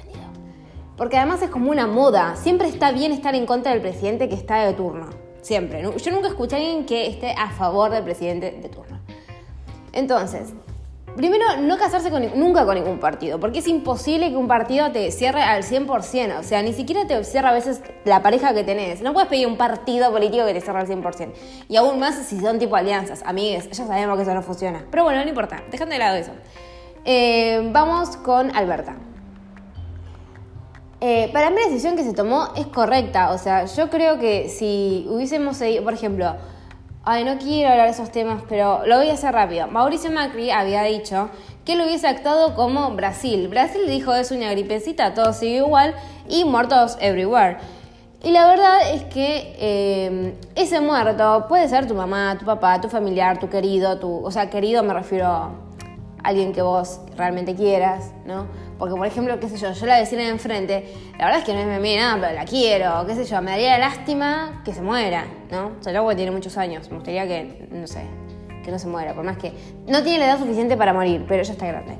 porque 1.02 1.16
además 1.16 1.42
es 1.42 1.50
como 1.50 1.70
una 1.70 1.86
moda. 1.86 2.36
Siempre 2.36 2.68
está 2.68 2.92
bien 2.92 3.10
estar 3.10 3.34
en 3.34 3.46
contra 3.46 3.72
del 3.72 3.80
presidente 3.80 4.28
que 4.28 4.34
está 4.34 4.64
de 4.64 4.72
turno. 4.74 5.06
Siempre. 5.40 5.82
Yo 5.82 6.10
nunca 6.12 6.28
escuché 6.28 6.54
a 6.54 6.58
alguien 6.58 6.86
que 6.86 7.08
esté 7.08 7.32
a 7.32 7.50
favor 7.50 7.90
del 7.90 8.04
presidente 8.04 8.52
de 8.52 8.68
turno. 8.68 9.00
Entonces, 9.92 10.52
primero, 11.16 11.44
no 11.60 11.78
casarse 11.78 12.10
nunca 12.34 12.64
con 12.64 12.74
ningún 12.74 12.98
partido, 12.98 13.38
porque 13.38 13.60
es 13.60 13.68
imposible 13.68 14.30
que 14.30 14.36
un 14.36 14.48
partido 14.48 14.90
te 14.92 15.10
cierre 15.10 15.42
al 15.42 15.62
100%. 15.62 16.38
O 16.38 16.42
sea, 16.42 16.62
ni 16.62 16.72
siquiera 16.72 17.06
te 17.06 17.22
cierra 17.24 17.50
a 17.50 17.52
veces 17.52 17.82
la 18.04 18.22
pareja 18.22 18.54
que 18.54 18.64
tenés. 18.64 19.02
No 19.02 19.12
puedes 19.12 19.28
pedir 19.28 19.46
un 19.46 19.56
partido 19.56 20.10
político 20.10 20.44
que 20.46 20.54
te 20.54 20.60
cierre 20.60 20.80
al 20.80 20.88
100%. 20.88 21.32
Y 21.68 21.76
aún 21.76 21.98
más 21.98 22.16
si 22.26 22.40
son 22.40 22.58
tipo 22.58 22.76
alianzas, 22.76 23.22
amigues. 23.24 23.70
Ya 23.70 23.86
sabemos 23.86 24.16
que 24.16 24.22
eso 24.22 24.34
no 24.34 24.42
funciona. 24.42 24.84
Pero 24.90 25.04
bueno, 25.04 25.22
no 25.22 25.28
importa. 25.28 25.62
Dejando 25.70 25.92
de 25.92 25.98
lado 25.98 26.16
eso. 26.16 26.32
Eh, 27.04 27.68
vamos 27.72 28.16
con 28.16 28.54
Alberta. 28.54 28.96
Eh, 31.00 31.30
para 31.32 31.50
mí 31.50 31.56
la 31.56 31.66
decisión 31.66 31.96
que 31.96 32.04
se 32.04 32.12
tomó 32.12 32.48
es 32.54 32.68
correcta. 32.68 33.32
O 33.32 33.38
sea, 33.38 33.64
yo 33.64 33.90
creo 33.90 34.18
que 34.18 34.48
si 34.48 35.06
hubiésemos 35.08 35.56
seguido, 35.56 35.82
por 35.82 35.94
ejemplo, 35.94 36.36
ay, 37.04 37.24
no 37.24 37.38
quiero 37.38 37.70
hablar 37.70 37.86
de 37.86 37.92
esos 37.92 38.10
temas, 38.10 38.42
pero 38.48 38.86
lo 38.86 38.98
voy 38.98 39.10
a 39.10 39.14
hacer 39.14 39.32
rápido. 39.32 39.66
Mauricio 39.66 40.10
Macri 40.10 40.50
había 40.50 40.82
dicho 40.82 41.30
que 41.64 41.72
él 41.72 41.80
hubiese 41.82 42.06
actuado 42.06 42.54
como 42.54 42.90
Brasil. 42.92 43.48
Brasil 43.48 43.82
dijo 43.86 44.14
es 44.14 44.30
una 44.30 44.50
gripecita, 44.50 45.14
todo 45.14 45.32
sigue 45.32 45.58
igual 45.58 45.94
y 46.28 46.44
muertos 46.44 46.96
everywhere. 47.00 47.58
Y 48.24 48.30
la 48.30 48.46
verdad 48.46 48.92
es 48.92 49.02
que 49.04 49.56
eh, 49.58 50.34
ese 50.54 50.80
muerto 50.80 51.46
puede 51.48 51.68
ser 51.68 51.88
tu 51.88 51.94
mamá, 51.94 52.36
tu 52.38 52.44
papá, 52.44 52.80
tu 52.80 52.88
familiar, 52.88 53.38
tu 53.40 53.48
querido, 53.48 53.98
tu, 53.98 54.24
o 54.24 54.30
sea, 54.30 54.48
querido 54.48 54.84
me 54.84 54.94
refiero 54.94 55.26
a 55.26 55.50
alguien 56.22 56.52
que 56.52 56.62
vos 56.62 57.00
realmente 57.16 57.56
quieras, 57.56 58.12
¿no? 58.24 58.46
Porque, 58.78 58.94
por 58.94 59.06
ejemplo, 59.06 59.38
qué 59.38 59.48
sé 59.48 59.56
yo, 59.56 59.72
yo 59.72 59.86
la 59.86 59.98
vecina 59.98 60.22
de 60.22 60.30
enfrente, 60.30 60.94
la 61.18 61.26
verdad 61.26 61.40
es 61.40 61.44
que 61.44 61.54
no 61.54 61.60
es 61.60 61.80
mi 61.80 61.96
nada, 61.96 62.18
pero 62.20 62.34
la 62.34 62.44
quiero, 62.44 63.06
qué 63.06 63.14
sé 63.14 63.24
yo, 63.24 63.40
me 63.40 63.52
daría 63.52 63.78
lástima 63.78 64.62
que 64.64 64.74
se 64.74 64.82
muera, 64.82 65.26
¿no? 65.50 65.72
O 65.78 65.82
sea, 65.82 65.92
que 65.92 66.16
tiene 66.16 66.30
muchos 66.30 66.56
años, 66.56 66.88
me 66.90 66.96
gustaría 66.96 67.26
que, 67.26 67.68
no 67.70 67.86
sé, 67.86 68.02
que 68.64 68.70
no 68.70 68.78
se 68.78 68.88
muera, 68.88 69.14
por 69.14 69.24
más 69.24 69.36
que 69.36 69.52
no 69.86 70.02
tiene 70.02 70.18
la 70.18 70.26
edad 70.26 70.38
suficiente 70.38 70.76
para 70.76 70.92
morir, 70.92 71.24
pero 71.28 71.42
ella 71.42 71.52
está 71.52 71.66
grande. 71.66 71.96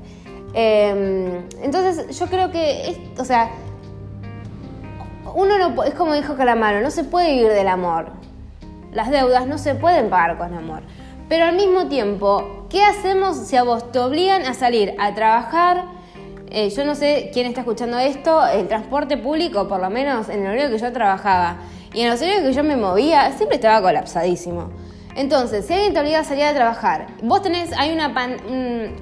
Em, 0.55 1.47
entonces, 1.63 2.19
yo 2.19 2.27
creo 2.27 2.51
que, 2.51 3.13
o 3.19 3.25
sea, 3.25 3.51
uno 5.35 5.59
no, 5.59 5.83
es 5.85 5.95
como 5.95 6.15
dijo 6.15 6.37
Calamaro, 6.37 6.81
no 6.81 6.91
se 6.91 7.05
puede 7.05 7.33
vivir 7.33 7.53
del 7.53 7.69
amor. 7.69 8.11
Las 8.93 9.11
deudas 9.11 9.47
no 9.47 9.57
se 9.57 9.75
pueden 9.75 10.11
pagar 10.11 10.37
con 10.37 10.53
amor. 10.55 10.83
Pero 11.29 11.47
al 11.47 11.57
mismo 11.57 11.87
tiempo, 11.87 12.67
¿qué 12.69 12.85
hacemos 12.85 13.39
si 13.39 13.57
a 13.57 13.63
vos 13.63 13.91
te 13.91 13.99
obligan 13.99 14.43
a 14.43 14.53
salir 14.53 14.95
a 14.99 15.15
trabajar? 15.15 15.85
Eh, 16.55 16.69
yo 16.69 16.85
no 16.85 16.95
sé 16.95 17.31
quién 17.33 17.47
está 17.47 17.63
escuchando 17.63 17.99
esto, 17.99 18.47
el 18.47 18.69
transporte 18.69 19.17
público, 19.17 19.69
por 19.69 19.81
lo 19.81 19.89
menos 19.89 20.29
en 20.29 20.41
el 20.41 20.49
horario 20.49 20.71
que 20.71 20.77
yo 20.77 20.93
trabajaba 20.93 21.61
y 21.95 22.03
en 22.03 22.11
los 22.11 22.21
horarios 22.21 22.43
que 22.43 22.53
yo 22.53 22.63
me 22.63 22.77
movía, 22.77 23.33
siempre 23.33 23.57
estaba 23.57 23.81
colapsadísimo. 23.81 24.71
Entonces, 25.17 25.65
si 25.65 25.73
alguien 25.73 25.95
te 25.95 26.01
obliga 26.01 26.21
a 26.21 26.25
salir 26.25 26.45
a 26.45 26.53
trabajar, 26.53 27.07
vos 27.23 27.41
tenés, 27.41 27.73
hay 27.79 27.91
una 27.93 28.13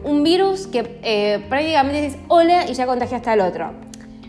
un, 0.04 0.22
virus 0.22 0.68
que 0.68 1.00
eh, 1.02 1.44
prácticamente 1.48 2.02
dices 2.02 2.20
hola 2.28 2.70
y 2.70 2.74
ya 2.74 2.86
contagiaste 2.86 3.30
al 3.30 3.40
otro. 3.40 3.72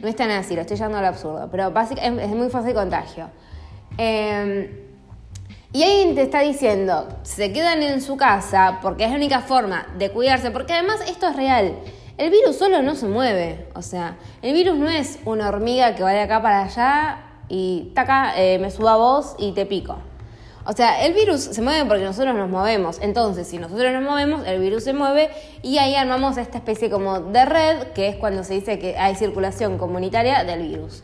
No 0.01 0.07
es 0.07 0.15
tan 0.15 0.31
así, 0.31 0.55
lo 0.55 0.61
estoy 0.61 0.77
llevando 0.77 0.97
al 0.97 1.05
absurdo, 1.05 1.47
pero 1.51 1.69
básicamente 1.69 2.23
es, 2.23 2.29
muy 2.31 2.49
fácil 2.49 2.73
contagio. 2.73 3.29
Em, 3.99 4.67
y 5.73 5.83
alguien 5.83 6.15
te 6.15 6.23
está 6.23 6.39
diciendo, 6.39 7.07
se 7.21 7.53
quedan 7.53 7.83
en 7.83 8.01
su 8.01 8.17
casa 8.17 8.79
porque 8.81 9.03
es 9.03 9.11
la 9.11 9.15
única 9.15 9.41
forma 9.41 9.85
de 9.99 10.09
cuidarse, 10.09 10.49
porque 10.49 10.73
además 10.73 11.01
esto 11.07 11.27
es 11.27 11.35
real. 11.35 11.75
El 12.21 12.29
virus 12.29 12.57
solo 12.57 12.83
no 12.83 12.93
se 12.93 13.07
mueve, 13.07 13.67
o 13.73 13.81
sea, 13.81 14.15
el 14.43 14.53
virus 14.53 14.77
no 14.77 14.87
es 14.91 15.17
una 15.25 15.49
hormiga 15.49 15.95
que 15.95 16.03
va 16.03 16.11
de 16.11 16.19
acá 16.19 16.39
para 16.39 16.65
allá 16.65 17.17
y 17.49 17.93
taca, 17.95 18.39
eh, 18.39 18.59
me 18.59 18.69
suba 18.69 18.95
vos 18.95 19.33
y 19.39 19.53
te 19.53 19.65
pico. 19.65 19.97
O 20.63 20.73
sea, 20.73 21.03
el 21.03 21.15
virus 21.15 21.41
se 21.41 21.63
mueve 21.63 21.83
porque 21.85 22.03
nosotros 22.03 22.35
nos 22.35 22.47
movemos. 22.47 22.99
Entonces, 23.01 23.47
si 23.47 23.57
nosotros 23.57 23.91
nos 23.91 24.03
movemos, 24.03 24.45
el 24.45 24.61
virus 24.61 24.83
se 24.83 24.93
mueve 24.93 25.31
y 25.63 25.79
ahí 25.79 25.95
armamos 25.95 26.37
esta 26.37 26.59
especie 26.59 26.91
como 26.91 27.21
de 27.21 27.43
red, 27.43 27.87
que 27.95 28.09
es 28.09 28.17
cuando 28.17 28.43
se 28.43 28.53
dice 28.53 28.77
que 28.77 28.99
hay 28.99 29.15
circulación 29.15 29.79
comunitaria 29.79 30.43
del 30.43 30.61
virus. 30.61 31.01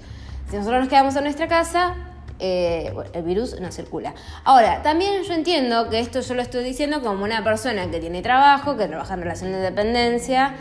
Si 0.51 0.55
nosotros 0.55 0.81
nos 0.81 0.89
quedamos 0.89 1.15
en 1.15 1.23
nuestra 1.23 1.47
casa, 1.47 1.95
eh, 2.37 2.93
el 3.13 3.23
virus 3.23 3.59
no 3.59 3.71
circula. 3.71 4.13
Ahora, 4.43 4.83
también 4.83 5.23
yo 5.23 5.33
entiendo 5.33 5.89
que 5.89 5.99
esto 5.99 6.19
yo 6.19 6.35
lo 6.35 6.43
estoy 6.43 6.63
diciendo 6.63 7.01
como 7.01 7.23
una 7.23 7.43
persona 7.43 7.89
que 7.89 7.99
tiene 7.99 8.21
trabajo, 8.21 8.77
que 8.77 8.85
trabaja 8.85 9.15
en 9.15 9.21
relación 9.21 9.51
de 9.51 9.57
dependencia, 9.57 10.53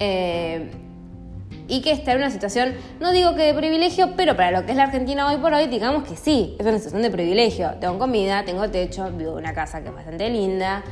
eh, 0.00 0.70
y 1.68 1.82
que 1.82 1.92
está 1.92 2.12
en 2.12 2.18
una 2.18 2.30
situación, 2.30 2.74
no 2.98 3.12
digo 3.12 3.34
que 3.34 3.42
de 3.42 3.54
privilegio, 3.54 4.14
pero 4.16 4.34
para 4.34 4.50
lo 4.50 4.64
que 4.64 4.72
es 4.72 4.76
la 4.76 4.84
Argentina 4.84 5.26
hoy 5.28 5.36
por 5.36 5.52
hoy, 5.52 5.66
digamos 5.66 6.04
que 6.04 6.16
sí, 6.16 6.56
es 6.58 6.66
una 6.66 6.78
situación 6.78 7.02
de 7.02 7.10
privilegio. 7.10 7.74
Tengo 7.78 7.98
comida, 7.98 8.42
tengo 8.44 8.70
techo, 8.70 9.10
vivo 9.10 9.32
en 9.32 9.44
una 9.44 9.52
casa 9.52 9.82
que 9.82 9.88
es 9.88 9.94
bastante 9.94 10.30
linda, 10.30 10.82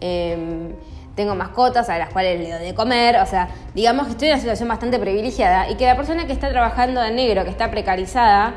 em, 0.00 0.74
tengo 1.14 1.36
mascotas 1.36 1.88
a 1.88 1.98
las 1.98 2.10
cuales 2.10 2.40
le 2.40 2.50
doy 2.50 2.64
de 2.64 2.74
comer, 2.74 3.16
o 3.20 3.26
sea, 3.26 3.48
digamos 3.74 4.06
que 4.06 4.12
estoy 4.12 4.28
en 4.28 4.34
una 4.34 4.40
situación 4.40 4.68
bastante 4.68 4.98
privilegiada 4.98 5.70
y 5.70 5.76
que 5.76 5.86
la 5.86 5.96
persona 5.96 6.26
que 6.26 6.32
está 6.32 6.50
trabajando 6.50 7.00
de 7.00 7.12
negro, 7.12 7.44
que 7.44 7.50
está 7.50 7.70
precarizada, 7.70 8.54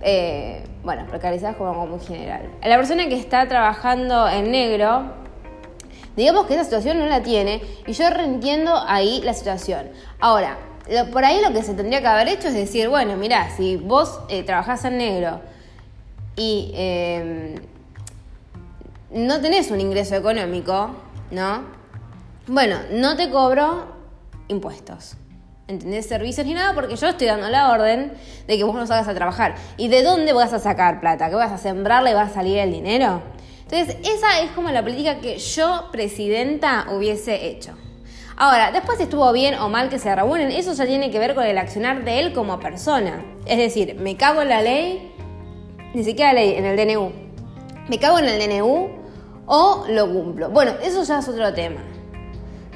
eh, 0.00 0.64
bueno, 0.82 1.06
precarizada 1.06 1.52
es 1.52 1.56
como 1.56 1.86
muy 1.86 2.00
general, 2.00 2.50
la 2.64 2.76
persona 2.76 3.06
que 3.06 3.14
está 3.14 3.46
trabajando 3.46 4.28
en 4.28 4.50
negro, 4.50 5.17
Digamos 6.18 6.46
que 6.46 6.54
esa 6.54 6.64
situación 6.64 6.98
no 6.98 7.06
la 7.06 7.22
tiene 7.22 7.62
y 7.86 7.92
yo 7.92 8.10
reentiendo 8.10 8.76
ahí 8.88 9.20
la 9.22 9.34
situación. 9.34 9.88
Ahora, 10.18 10.58
por 11.12 11.24
ahí 11.24 11.40
lo 11.40 11.52
que 11.52 11.62
se 11.62 11.74
tendría 11.74 12.00
que 12.00 12.08
haber 12.08 12.26
hecho 12.26 12.48
es 12.48 12.54
decir, 12.54 12.88
bueno, 12.88 13.16
mira, 13.16 13.56
si 13.56 13.76
vos 13.76 14.18
eh, 14.28 14.42
trabajás 14.42 14.84
en 14.84 14.98
negro 14.98 15.40
y 16.34 16.72
em, 16.74 17.54
no 19.12 19.40
tenés 19.40 19.70
un 19.70 19.80
ingreso 19.80 20.16
económico, 20.16 20.90
¿no? 21.30 21.62
Bueno, 22.48 22.78
no 22.90 23.16
te 23.16 23.30
cobro 23.30 23.86
impuestos. 24.48 25.14
¿Entendés? 25.68 26.06
Servicios 26.06 26.44
ni 26.44 26.54
nada, 26.54 26.74
porque 26.74 26.96
yo 26.96 27.06
estoy 27.06 27.28
dando 27.28 27.48
la 27.48 27.70
orden 27.70 28.12
de 28.48 28.56
que 28.56 28.64
vos 28.64 28.74
no 28.74 28.88
salgas 28.88 29.06
a 29.06 29.14
trabajar. 29.14 29.54
¿Y 29.76 29.86
de 29.86 30.02
dónde 30.02 30.32
vas 30.32 30.52
a 30.52 30.58
sacar 30.58 30.98
plata? 30.98 31.28
¿Que 31.28 31.36
vas 31.36 31.52
a 31.52 31.58
sembrarle 31.58 32.10
y 32.10 32.14
va 32.14 32.22
a 32.22 32.28
salir 32.28 32.58
el 32.58 32.72
dinero? 32.72 33.22
Entonces, 33.70 33.96
esa 34.02 34.40
es 34.40 34.50
como 34.52 34.70
la 34.70 34.82
política 34.82 35.20
que 35.20 35.36
yo, 35.36 35.88
presidenta, 35.92 36.86
hubiese 36.90 37.48
hecho. 37.48 37.72
Ahora, 38.34 38.72
después 38.72 38.98
estuvo 38.98 39.30
bien 39.32 39.56
o 39.56 39.68
mal 39.68 39.90
que 39.90 39.98
se 39.98 40.14
reúnen, 40.14 40.50
eso 40.52 40.72
ya 40.72 40.86
tiene 40.86 41.10
que 41.10 41.18
ver 41.18 41.34
con 41.34 41.44
el 41.44 41.58
accionar 41.58 42.02
de 42.02 42.18
él 42.18 42.32
como 42.32 42.58
persona. 42.60 43.22
Es 43.44 43.58
decir, 43.58 43.96
me 43.96 44.16
cago 44.16 44.40
en 44.40 44.48
la 44.48 44.62
ley, 44.62 45.12
ni 45.92 46.02
siquiera 46.02 46.32
ley, 46.32 46.54
en 46.54 46.64
el 46.64 46.76
DNU. 46.76 47.12
Me 47.88 47.98
cago 47.98 48.18
en 48.20 48.24
el 48.24 48.38
DNU 48.38 48.88
o 49.46 49.84
lo 49.90 50.10
cumplo. 50.10 50.48
Bueno, 50.48 50.72
eso 50.82 51.02
ya 51.02 51.18
es 51.18 51.28
otro 51.28 51.52
tema. 51.52 51.80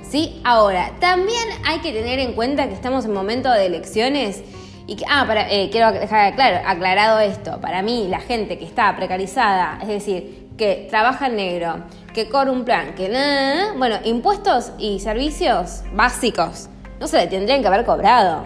¿Sí? 0.02 0.42
Ahora, 0.44 0.92
también 1.00 1.48
hay 1.64 1.78
que 1.78 1.92
tener 1.92 2.18
en 2.18 2.34
cuenta 2.34 2.68
que 2.68 2.74
estamos 2.74 3.06
en 3.06 3.14
momento 3.14 3.50
de 3.50 3.64
elecciones 3.64 4.42
y 4.86 4.96
que, 4.96 5.04
ah, 5.08 5.26
eh, 5.48 5.70
quiero 5.70 5.90
dejar 5.92 6.34
claro, 6.34 6.58
aclarado 6.66 7.20
esto, 7.20 7.60
para 7.62 7.80
mí 7.80 8.08
la 8.08 8.20
gente 8.20 8.58
que 8.58 8.66
está 8.66 8.94
precarizada, 8.96 9.78
es 9.80 9.88
decir, 9.88 10.41
que 10.62 10.86
trabaja 10.88 11.26
en 11.26 11.34
negro, 11.34 11.74
que 12.14 12.28
cobra 12.28 12.52
un 12.52 12.64
plan, 12.64 12.94
que 12.94 13.08
nada, 13.08 13.72
bueno, 13.76 13.96
impuestos 14.04 14.70
y 14.78 15.00
servicios 15.00 15.82
básicos 15.92 16.68
no 17.00 17.08
se 17.08 17.16
le 17.16 17.26
tendrían 17.26 17.62
que 17.62 17.66
haber 17.66 17.84
cobrado. 17.84 18.44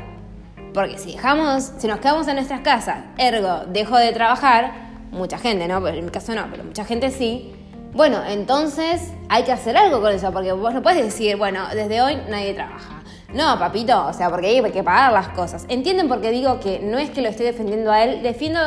Porque 0.73 0.97
si 0.97 1.13
dejamos, 1.13 1.73
si 1.77 1.87
nos 1.87 2.01
quedamos 2.01 2.27
en 2.29 2.37
nuestras 2.37 2.63
casas, 2.63 3.05
ergo, 3.19 3.65
dejo 3.69 3.99
de 3.99 4.13
trabajar, 4.13 4.73
mucha 5.13 5.37
gente, 5.37 5.69
¿no? 5.69 5.87
En 5.87 6.07
mi 6.07 6.11
caso 6.11 6.35
no, 6.35 6.47
pero 6.51 6.65
mucha 6.65 6.87
gente 6.87 7.11
sí. 7.11 7.55
Bueno, 7.93 8.23
entonces 8.27 9.13
hay 9.29 9.43
que 9.43 9.53
hacer 9.53 9.77
algo 9.77 10.01
con 10.01 10.11
eso, 10.11 10.33
porque 10.33 10.53
vos 10.53 10.73
no 10.73 10.81
puedes 10.83 11.05
decir, 11.05 11.37
bueno, 11.37 11.67
desde 11.75 12.01
hoy 12.01 12.17
nadie 12.31 12.55
trabaja. 12.55 13.03
No, 13.35 13.59
papito, 13.59 14.07
o 14.07 14.13
sea, 14.15 14.31
porque 14.31 14.47
hay 14.47 14.73
que 14.73 14.83
pagar 14.83 15.13
las 15.13 15.29
cosas. 15.29 15.67
¿Entienden 15.69 16.09
por 16.09 16.23
qué 16.23 16.31
digo 16.31 16.61
que 16.61 16.79
no 16.79 16.97
es 16.97 17.11
que 17.11 17.21
lo 17.21 17.29
estoy 17.29 17.45
defendiendo 17.45 17.93
a 17.93 18.03
él? 18.05 18.23
Defiendo 18.23 18.61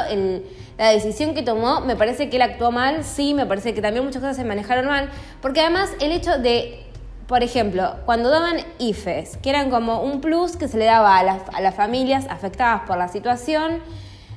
la 0.79 0.89
decisión 0.89 1.35
que 1.35 1.43
tomó, 1.43 1.81
me 1.81 1.95
parece 1.95 2.29
que 2.29 2.37
él 2.37 2.41
actuó 2.41 2.71
mal, 2.71 3.03
sí, 3.03 3.33
me 3.33 3.45
parece 3.45 3.73
que 3.73 3.81
también 3.81 4.05
muchas 4.05 4.21
cosas 4.21 4.37
se 4.37 4.45
manejaron 4.45 4.87
mal, 4.87 5.09
porque 5.41 5.59
además 5.59 5.91
el 5.99 6.11
hecho 6.11 6.39
de 6.39 6.85
por 7.27 7.43
ejemplo, 7.43 7.93
cuando 8.05 8.31
daban 8.31 8.57
IFES, 8.79 9.37
que 9.37 9.51
eran 9.51 9.69
como 9.69 10.01
un 10.01 10.19
plus 10.19 10.57
que 10.57 10.67
se 10.67 10.79
le 10.79 10.85
daba 10.85 11.19
a 11.19 11.23
las, 11.23 11.43
a 11.53 11.61
las 11.61 11.75
familias 11.75 12.25
afectadas 12.27 12.81
por 12.87 12.97
la 12.97 13.07
situación 13.07 13.83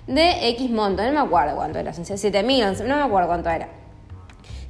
de 0.07 0.51
X 0.51 0.69
monto, 0.69 1.03
no 1.03 1.13
me 1.13 1.21
acuerdo 1.21 1.57
cuánto 1.57 1.79
era, 1.79 1.95
7 1.95 2.43
mil, 2.43 2.67
no 2.87 2.97
me 2.97 3.03
acuerdo 3.03 3.29
cuánto 3.29 3.49
era. 3.49 3.71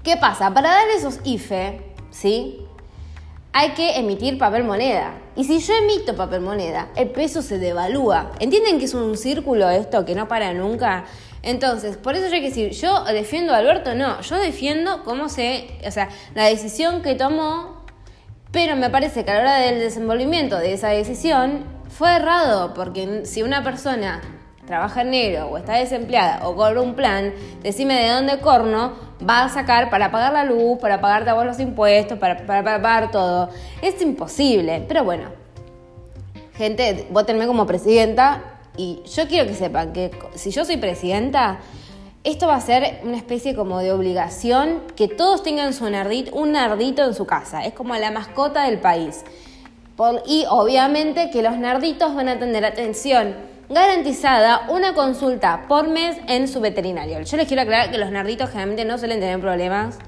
¿Qué 0.04 0.16
pasa? 0.16 0.54
Para 0.54 0.70
dar 0.70 0.88
esos 0.96 1.18
IFE, 1.24 1.80
¿sí? 2.11 2.64
Hay 3.52 3.70
que 3.70 3.98
emitir 3.98 4.38
papel 4.38 4.62
moneda. 4.62 5.14
Y 5.35 5.42
si 5.42 5.58
yo 5.58 5.74
emito 5.74 6.14
papel 6.14 6.42
moneda, 6.42 6.90
el 6.94 7.11
peso 7.11 7.42
se 7.42 7.58
devalúa. 7.58 8.30
¿Entienden 8.38 8.78
que 8.78 8.85
es 8.85 8.94
un 8.94 9.16
círculo 9.16 9.68
esto 9.68 10.04
que 10.04 10.14
no 10.14 10.28
para 10.28 10.52
nunca? 10.54 11.06
Entonces, 11.42 11.96
por 11.96 12.14
eso 12.14 12.28
yo 12.28 12.35
hay 12.35 12.40
que 12.40 12.48
decir, 12.48 12.70
yo 12.70 13.05
defiendo 13.05 13.52
a 13.52 13.59
Alberto, 13.59 13.94
no, 13.94 14.20
yo 14.20 14.37
defiendo 14.37 15.02
cómo 15.02 15.28
se, 15.28 15.68
o 15.87 15.90
sea, 15.90 16.09
la 16.35 16.44
decisión 16.44 17.02
que 17.02 17.14
tomó 17.14 17.83
pero 18.52 18.76
me 18.76 18.90
parece 18.90 19.24
que 19.24 19.31
a 19.31 19.35
la 19.35 19.40
hora 19.40 19.57
del 19.57 19.81
desenvolvimiento 19.81 20.59
de 20.59 20.74
esa 20.74 20.88
decisión 20.88 21.64
fue 21.88 22.16
errado, 22.16 22.74
porque 22.74 23.24
si 23.24 23.42
una 23.42 23.64
persona 23.64 24.20
trabaja 24.66 25.00
en 25.00 25.11
negro 25.11 25.46
o 25.46 25.57
está 25.57 25.76
desempleada 25.76 26.46
o 26.46 26.55
cobra 26.55 26.83
un 26.83 26.94
plan, 26.94 27.33
decime 27.62 27.94
de 27.94 28.11
dónde 28.11 28.38
corno 28.40 28.92
va 29.26 29.44
a 29.44 29.48
sacar 29.48 29.88
para 29.88 30.12
pagar 30.12 30.35
la 30.35 30.44
luz, 30.44 30.78
para 30.78 31.00
pagarte 31.00 31.33
vos 31.33 31.46
los 31.46 31.59
impuestos, 31.61 32.18
para, 32.18 32.46
para, 32.46 32.62
pagar 32.62 33.11
todo. 33.11 33.48
Es 33.81 34.00
imposible, 34.02 34.85
pero 34.87 35.02
bueno. 35.02 35.31
Gente, 36.55 37.07
votenme 37.11 37.46
como 37.46 37.66
presidenta 37.66 38.52
y 38.76 39.02
yo 39.04 39.26
quiero 39.28 39.46
que 39.48 39.54
sepan 39.54 39.92
que 39.92 40.11
si 40.35 40.50
yo 40.50 40.64
soy 40.64 40.78
presidenta, 40.78 41.58
esto 42.24 42.46
va 42.46 42.54
a 42.54 42.61
ser 42.61 43.00
una 43.02 43.16
especie 43.16 43.54
como 43.54 43.80
de 43.80 43.92
obligación 43.92 44.80
que 44.96 45.08
todos 45.08 45.42
tengan 45.42 45.72
su 45.74 45.90
nardito, 45.90 46.35
un 46.37 46.52
nardito 46.52 47.04
en 47.04 47.14
su 47.14 47.26
casa. 47.26 47.64
Es 47.64 47.74
como 47.74 47.94
la 47.96 48.11
mascota 48.11 48.64
del 48.64 48.78
país. 48.78 49.24
y 50.26 50.46
obviamente 50.48 51.30
que 51.30 51.42
los 51.42 51.56
narditos 51.58 52.14
van 52.14 52.28
a 52.28 52.38
tener 52.38 52.64
atención 52.64 53.35
garantizada 53.68 54.66
una 54.68 54.94
consulta 54.94 55.64
por 55.68 55.88
mes 55.88 56.16
en 56.28 56.48
su 56.48 56.61
veterinario. 56.61 57.20
Yo 57.22 57.37
les 57.37 57.46
quiero 57.46 57.62
aclarar 57.62 57.90
que 57.90 57.98
los 57.98 58.11
narditos 58.11 58.50
generalmente 58.50 58.85
no 58.85 58.98
suelen 58.98 59.20
tener 59.20 59.40
problemas. 59.40 59.98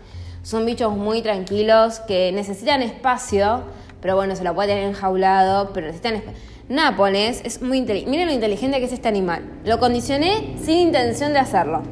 Son 0.42 0.66
bichos 0.66 0.96
muy 0.96 1.22
tranquilos 1.22 2.00
que 2.00 2.32
necesitan 2.32 2.82
espacio, 2.82 3.62
pero 4.00 4.16
bueno, 4.16 4.36
se 4.36 4.44
lo 4.44 4.54
puede 4.54 4.68
tener 4.68 4.84
enjaulado, 4.84 5.70
pero 5.72 5.86
necesitan 5.86 6.16
espacio. 6.16 6.53
Nápoles 6.68 7.42
es 7.44 7.60
muy 7.60 7.78
inteligente. 7.78 8.10
Miren 8.10 8.26
lo 8.28 8.32
inteligente 8.32 8.78
que 8.78 8.86
es 8.86 8.92
este 8.92 9.08
animal. 9.08 9.60
Lo 9.64 9.78
condicioné 9.78 10.56
sin 10.62 10.78
intención 10.78 11.32
de 11.32 11.38
hacerlo. 11.38 11.82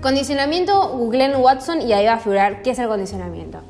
Condicionamiento, 0.00 0.96
googleen 0.96 1.34
Watson 1.36 1.82
y 1.82 1.92
ahí 1.92 2.06
va 2.06 2.14
a 2.14 2.18
figurar 2.18 2.62
qué 2.62 2.70
es 2.70 2.78
el 2.78 2.88
condicionamiento. 2.88 3.62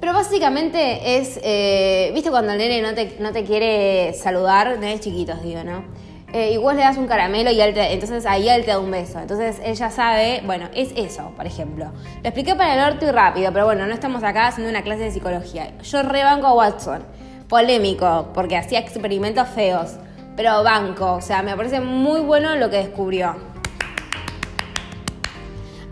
Pero 0.00 0.12
básicamente 0.12 1.18
es, 1.18 1.40
eh, 1.42 2.12
viste 2.14 2.30
cuando 2.30 2.52
el 2.52 2.58
nene 2.58 2.80
no 2.82 2.94
te, 2.94 3.16
no 3.18 3.32
te 3.32 3.44
quiere 3.44 4.12
saludar, 4.14 4.78
nenes 4.78 5.00
chiquitos 5.00 5.42
digo, 5.42 5.64
¿no? 5.64 5.84
Eh, 6.32 6.52
igual 6.52 6.76
le 6.76 6.82
das 6.82 6.96
un 6.96 7.06
caramelo 7.06 7.50
y 7.50 7.60
entonces 7.60 8.26
ahí 8.26 8.48
él 8.48 8.64
te 8.64 8.72
da 8.72 8.78
un 8.78 8.90
beso. 8.90 9.18
Entonces 9.18 9.60
ella 9.64 9.90
sabe, 9.90 10.42
bueno, 10.44 10.68
es 10.74 10.92
eso, 10.96 11.32
por 11.36 11.46
ejemplo. 11.46 11.86
Lo 12.22 12.28
expliqué 12.28 12.54
para 12.54 12.74
el 12.74 12.92
orto 12.92 13.06
y 13.06 13.10
rápido, 13.10 13.52
pero 13.52 13.64
bueno, 13.64 13.86
no 13.86 13.94
estamos 13.94 14.22
acá 14.22 14.48
haciendo 14.48 14.70
una 14.70 14.82
clase 14.82 15.04
de 15.04 15.10
psicología. 15.12 15.72
Yo 15.82 16.02
rebanco 16.02 16.46
a 16.46 16.54
Watson, 16.54 17.04
polémico, 17.48 18.28
porque 18.34 18.56
hacía 18.56 18.80
experimentos 18.80 19.48
feos, 19.48 19.96
pero 20.36 20.62
banco, 20.62 21.14
o 21.14 21.20
sea, 21.20 21.42
me 21.42 21.56
parece 21.56 21.80
muy 21.80 22.20
bueno 22.20 22.56
lo 22.56 22.70
que 22.70 22.76
descubrió. 22.78 23.36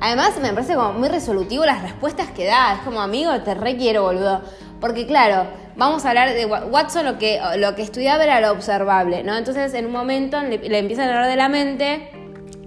Además, 0.00 0.38
me 0.38 0.52
parece 0.52 0.74
como 0.74 0.92
muy 0.92 1.08
resolutivo 1.08 1.64
las 1.64 1.80
respuestas 1.80 2.30
que 2.30 2.44
da. 2.44 2.74
Es 2.74 2.80
como, 2.80 3.00
amigo, 3.00 3.32
te 3.40 3.54
requiero, 3.54 4.02
boludo. 4.02 4.42
Porque 4.78 5.06
claro, 5.06 5.46
vamos 5.76 6.04
a 6.04 6.10
hablar 6.10 6.34
de 6.34 6.44
Watson, 6.44 7.06
lo 7.06 7.16
que, 7.16 7.40
lo 7.56 7.74
que 7.74 7.80
estudiaba 7.80 8.22
era 8.22 8.38
lo 8.40 8.50
observable, 8.50 9.22
¿no? 9.22 9.34
Entonces, 9.34 9.72
en 9.72 9.86
un 9.86 9.92
momento 9.92 10.38
le, 10.42 10.78
empiezan 10.78 11.08
a 11.08 11.14
hablar 11.14 11.28
de 11.30 11.36
la 11.36 11.48
mente 11.48 12.10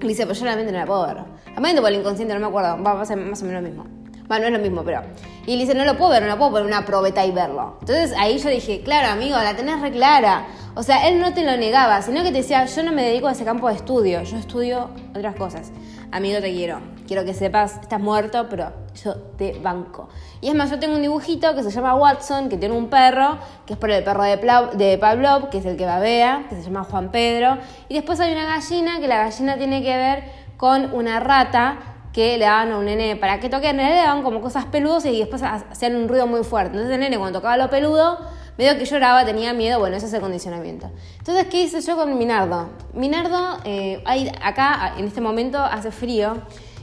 y 0.02 0.08
dice, 0.08 0.26
pues 0.26 0.40
yo 0.40 0.46
la 0.46 0.56
mente 0.56 0.72
no 0.72 0.80
la 0.80 0.86
puedo 0.88 1.06
ver. 1.06 1.18
La 1.54 1.62
mente 1.62 1.80
por 1.80 1.92
el 1.92 2.00
inconsciente, 2.00 2.34
no 2.34 2.40
me 2.40 2.48
acuerdo, 2.48 2.82
va 2.82 3.02
a 3.02 3.06
ser 3.06 3.18
más 3.18 3.40
o 3.44 3.46
menos 3.46 3.62
lo 3.62 3.70
mismo. 3.70 3.97
Bueno, 4.28 4.42
no 4.42 4.48
es 4.48 4.54
lo 4.54 4.60
mismo, 4.60 4.84
pero... 4.84 5.02
Y 5.46 5.56
le 5.56 5.62
dice, 5.62 5.74
no 5.74 5.86
lo 5.86 5.98
puedo 5.98 6.12
ver, 6.12 6.22
no 6.22 6.28
lo 6.28 6.38
puedo 6.38 6.52
poner 6.52 6.68
una 6.68 6.84
probeta 6.86 7.26
y 7.26 7.32
verlo. 7.32 7.78
Entonces 7.80 8.14
ahí 8.18 8.38
yo 8.38 8.50
dije, 8.50 8.82
claro, 8.82 9.14
amigo, 9.14 9.38
la 9.38 9.56
tenés 9.56 9.80
re 9.80 9.92
clara. 9.92 10.48
O 10.76 10.84
sea, 10.84 11.08
él 11.08 11.22
no 11.22 11.34
te 11.34 11.46
lo 11.46 11.56
negaba, 11.56 12.02
sino 12.02 12.22
que 12.22 12.32
te 12.32 12.40
decía, 12.40 12.66
yo 12.66 12.84
no 12.84 12.92
me 12.92 13.04
dedico 13.04 13.30
a 13.30 13.32
ese 13.32 13.46
campo 13.46 13.70
de 13.70 13.76
estudio, 13.76 14.22
yo 14.24 14.36
estudio 14.36 14.90
otras 15.16 15.36
cosas. 15.36 15.72
Amigo, 16.12 16.42
te 16.42 16.52
quiero. 16.52 16.82
Quiero 17.08 17.24
que 17.24 17.34
sepas, 17.34 17.78
estás 17.82 18.02
muerto, 18.02 18.48
pero 18.50 18.74
yo 19.02 19.16
te 19.38 19.58
banco. 19.60 20.10
Y 20.42 20.50
es 20.50 20.56
más, 20.56 20.70
yo 20.70 20.80
tengo 20.80 20.96
un 20.96 21.02
dibujito 21.02 21.56
que 21.56 21.64
se 21.64 21.72
llama 21.72 21.96
Watson, 21.96 22.50
que 22.50 22.58
tiene 22.58 22.76
un 22.76 22.90
perro, 22.90 23.38
que 23.66 23.74
es 23.74 23.80
por 23.80 23.90
el 23.90 24.04
perro 24.04 24.24
de, 24.24 24.38
de 24.74 24.98
Pavlov, 24.98 25.50
que 25.50 25.60
es 25.60 25.66
el 25.66 25.78
que 25.78 25.86
babea, 25.86 26.48
que 26.50 26.56
se 26.56 26.64
llama 26.64 26.84
Juan 26.84 27.12
Pedro. 27.12 27.60
Y 27.88 27.94
después 27.94 28.20
hay 28.20 28.34
una 28.34 28.46
gallina, 28.46 29.00
que 29.00 29.08
la 29.08 29.20
gallina 29.20 29.58
tiene 29.58 29.82
que 29.82 29.96
ver 29.96 30.24
con 30.58 30.94
una 30.94 31.22
rata 31.22 31.97
que 32.18 32.36
le 32.36 32.46
daban 32.46 32.72
a 32.72 32.80
un 32.80 32.86
nene 32.86 33.16
para 33.16 33.40
que 33.40 33.48
toque, 33.48 33.70
en 33.70 33.78
le 33.78 33.94
daban 33.94 34.24
como 34.24 34.42
cosas 34.42 34.66
peludas 34.66 35.06
y 35.06 35.20
después 35.20 35.44
hacían 35.44 35.96
un 35.96 36.08
ruido 36.08 36.26
muy 36.26 36.44
fuerte. 36.44 36.72
Entonces 36.72 36.96
el 36.96 37.00
nene 37.00 37.16
cuando 37.20 37.38
tocaba 37.38 37.58
lo 37.58 37.70
peludo, 37.70 38.18
medio 38.58 38.76
que 38.76 38.86
lloraba, 38.86 39.24
tenía 39.24 39.54
miedo, 39.54 39.78
bueno, 39.78 39.98
ese 39.98 40.08
es 40.08 40.14
el 40.14 40.22
condicionamiento. 40.22 40.90
Entonces, 41.20 41.46
¿qué 41.46 41.62
hice 41.62 41.80
yo 41.80 41.96
con 41.96 42.18
Minardo? 42.18 42.70
Minardo, 42.96 43.60
eh, 43.66 44.02
hay, 44.04 44.32
acá 44.42 44.96
en 44.98 45.06
este 45.06 45.22
momento 45.22 45.60
hace 45.60 45.92
frío 45.92 46.38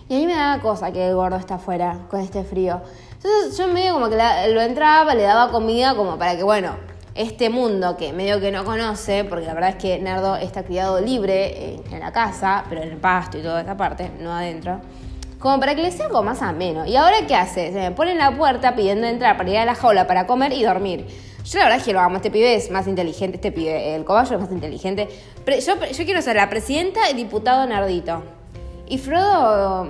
y 0.08 0.14
a 0.14 0.18
mí 0.20 0.26
me 0.26 0.36
daba 0.36 0.62
cosa 0.62 0.92
que 0.92 1.04
el 1.08 1.16
gordo 1.16 1.34
está 1.34 1.56
afuera 1.56 2.06
con 2.08 2.20
este 2.20 2.44
frío. 2.44 2.80
Entonces 3.14 3.58
yo 3.58 3.66
medio 3.66 3.94
como 3.94 4.08
que 4.08 4.16
lo 4.52 4.60
entraba, 4.60 5.16
le 5.16 5.24
daba 5.24 5.50
comida 5.50 5.96
como 5.96 6.16
para 6.16 6.36
que, 6.36 6.44
bueno, 6.44 6.76
este 7.16 7.50
mundo 7.50 7.96
que 7.96 8.12
medio 8.12 8.38
que 8.38 8.52
no 8.52 8.64
conoce, 8.64 9.24
porque 9.24 9.46
la 9.46 9.54
verdad 9.54 9.70
es 9.70 9.76
que 9.76 9.98
Nardo 9.98 10.36
está 10.36 10.62
criado 10.62 11.00
libre 11.00 11.80
en, 11.90 11.98
la 11.98 12.12
casa, 12.12 12.64
pero 12.68 12.82
en 12.82 12.90
el 12.90 12.98
pasto 12.98 13.36
y 13.36 13.42
toda 13.42 13.62
esa 13.62 13.76
parte, 13.76 14.12
no 14.20 14.32
adentro, 14.32 14.80
como 15.44 15.60
para 15.60 15.74
que 15.74 15.82
le 15.82 15.92
sea 15.92 16.06
algo 16.06 16.22
más 16.22 16.40
ameno. 16.40 16.86
¿Y 16.86 16.96
ahora 16.96 17.26
qué 17.28 17.34
hace? 17.34 17.70
Se 17.70 17.78
me 17.78 17.90
pone 17.90 18.12
en 18.12 18.18
la 18.18 18.34
puerta 18.34 18.74
pidiendo 18.74 19.06
entrar 19.06 19.36
para 19.36 19.50
ir 19.50 19.58
a 19.58 19.66
la 19.66 19.74
jaula 19.74 20.06
para 20.06 20.26
comer 20.26 20.54
y 20.54 20.62
dormir. 20.62 21.06
Yo 21.44 21.58
la 21.58 21.64
verdad 21.64 21.80
es 21.80 21.84
que 21.84 21.92
lo 21.92 22.00
amo, 22.00 22.16
este 22.16 22.30
pibe 22.30 22.54
es 22.54 22.70
más 22.70 22.86
inteligente, 22.86 23.36
este 23.36 23.52
pibe, 23.52 23.94
el 23.94 24.06
cobayo 24.06 24.36
es 24.36 24.40
más 24.40 24.50
inteligente. 24.50 25.06
Pero 25.44 25.58
yo, 25.60 26.04
quiero 26.06 26.22
ser 26.22 26.36
la 26.36 26.48
presidenta 26.48 27.10
y 27.10 27.14
diputado 27.14 27.66
Nardito. 27.66 28.22
Y 28.88 28.96
Frodo, 28.96 29.86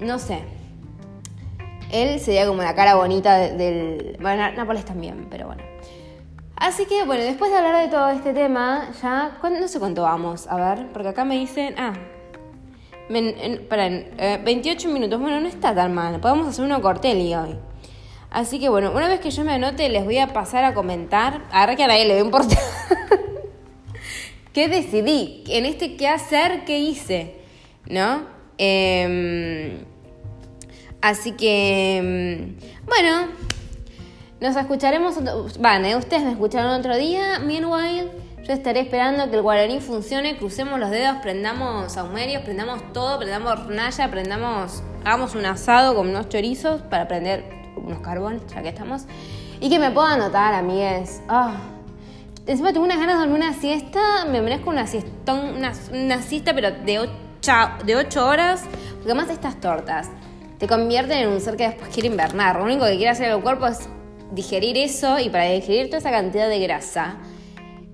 no 0.00 0.18
sé. 0.18 0.40
Él 1.92 2.18
sería 2.18 2.44
como 2.44 2.60
la 2.62 2.74
cara 2.74 2.96
bonita 2.96 3.36
del... 3.36 4.16
Bueno, 4.20 4.50
Nápoles 4.56 4.84
también, 4.84 5.28
pero 5.30 5.46
bueno. 5.46 5.62
Así 6.56 6.86
que, 6.86 7.04
bueno, 7.04 7.22
después 7.22 7.52
de 7.52 7.58
hablar 7.58 7.80
de 7.80 7.92
todo 7.92 8.08
este 8.08 8.32
tema, 8.32 8.90
ya... 9.00 9.38
No 9.40 9.68
sé 9.68 9.78
cuánto 9.78 10.02
vamos, 10.02 10.48
a 10.48 10.56
ver, 10.56 10.88
porque 10.92 11.10
acá 11.10 11.24
me 11.24 11.36
dicen... 11.36 11.76
Ah, 11.78 11.92
para, 13.68 13.88
28 14.44 14.88
minutos. 14.88 15.20
Bueno, 15.20 15.40
no 15.40 15.48
está 15.48 15.74
tan 15.74 15.94
mal. 15.94 16.20
Podemos 16.20 16.48
hacer 16.48 16.64
uno 16.64 16.80
corteli 16.80 17.34
hoy. 17.34 17.56
Así 18.30 18.58
que 18.58 18.68
bueno, 18.68 18.90
una 18.92 19.08
vez 19.08 19.20
que 19.20 19.30
yo 19.30 19.44
me 19.44 19.52
anote, 19.52 19.88
les 19.88 20.04
voy 20.04 20.18
a 20.18 20.32
pasar 20.32 20.64
a 20.64 20.74
comentar. 20.74 21.42
Ahora 21.52 21.76
que 21.76 21.84
a 21.84 21.86
nadie 21.86 22.06
le 22.06 22.14
a 22.14 22.20
importar. 22.20 22.58
¿Qué 24.52 24.68
decidí? 24.68 25.44
En 25.48 25.66
este 25.66 25.96
qué 25.96 26.08
hacer, 26.08 26.64
qué 26.64 26.78
hice. 26.78 27.44
¿no? 27.88 28.22
Em, 28.58 29.84
así 31.00 31.32
que, 31.32 31.96
em, 31.96 32.56
bueno, 32.86 33.28
nos 34.40 34.56
escucharemos, 34.56 35.16
van, 35.58 35.84
ustedes 35.96 36.22
me 36.22 36.32
escucharon 36.32 36.78
otro 36.78 36.96
día, 36.96 37.40
meanwhile, 37.40 38.10
yo 38.46 38.52
estaré 38.52 38.80
esperando 38.80 39.30
que 39.30 39.36
el 39.36 39.42
guaraní 39.42 39.80
funcione, 39.80 40.36
crucemos 40.36 40.78
los 40.78 40.90
dedos, 40.90 41.16
prendamos 41.22 41.92
saumerios, 41.92 42.42
prendamos 42.42 42.92
todo, 42.92 43.18
prendamos 43.18 43.68
naya, 43.68 44.10
prendamos, 44.10 44.82
hagamos 45.02 45.34
un 45.34 45.46
asado 45.46 45.94
con 45.94 46.08
unos 46.10 46.28
chorizos 46.28 46.82
para 46.82 47.08
prender 47.08 47.44
unos 47.76 48.00
carbones, 48.00 48.42
ya 48.54 48.62
que 48.62 48.68
estamos, 48.68 49.04
y 49.60 49.70
que 49.70 49.78
me 49.78 49.90
puedan 49.90 50.18
notar, 50.18 50.52
amigues. 50.52 51.22
Ah. 51.26 51.56
Encima 52.46 52.74
tengo 52.74 52.84
unas 52.84 52.98
ganas 52.98 53.14
de 53.14 53.20
dormir 53.20 53.42
una 53.42 53.54
siesta, 53.54 54.26
me 54.26 54.42
merezco 54.42 54.68
una 54.68 54.86
siestón, 54.86 55.54
una, 55.56 56.22
siesta, 56.22 56.54
pero 56.54 56.70
de 56.70 56.98
8 56.98 57.12
de 57.86 57.96
8 57.96 58.26
horas, 58.26 58.62
porque 58.96 59.12
además 59.12 59.30
estas 59.30 59.58
tortas 59.58 60.10
te 60.58 60.66
convierten 60.66 61.16
en 61.16 61.28
un 61.30 61.40
ser 61.40 61.56
que 61.56 61.68
después 61.68 61.88
quiere 61.88 62.08
invernar. 62.08 62.56
Lo 62.56 62.64
único 62.64 62.84
que 62.84 62.96
quiere 62.96 63.08
hacer 63.08 63.30
el 63.30 63.40
cuerpo 63.40 63.66
es 63.66 63.88
digerir 64.32 64.76
eso 64.76 65.18
y 65.18 65.30
para 65.30 65.44
digerir 65.44 65.86
toda 65.86 65.98
esa 65.98 66.10
cantidad 66.10 66.46
de 66.50 66.58
grasa 66.58 67.16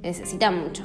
necesita 0.02 0.50
mucho. 0.50 0.84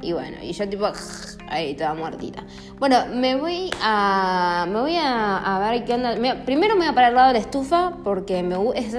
Y 0.00 0.12
bueno, 0.12 0.36
y 0.42 0.52
yo 0.52 0.68
tipo 0.68 0.86
ahí 1.48 1.74
toda 1.74 1.94
muertita. 1.94 2.44
Bueno, 2.78 3.06
me 3.12 3.36
voy 3.36 3.70
a 3.82 4.66
me 4.68 4.80
voy 4.80 4.96
a, 4.96 5.58
ver 5.70 5.84
qué 5.84 5.94
onda. 5.94 6.14
primero 6.44 6.74
me 6.74 6.80
voy 6.80 6.88
a 6.88 6.94
parar 6.94 7.10
al 7.10 7.14
lado 7.16 7.28
de 7.28 7.34
la 7.34 7.40
estufa 7.40 7.94
porque 8.04 8.42
me, 8.42 8.56
es, 8.76 8.96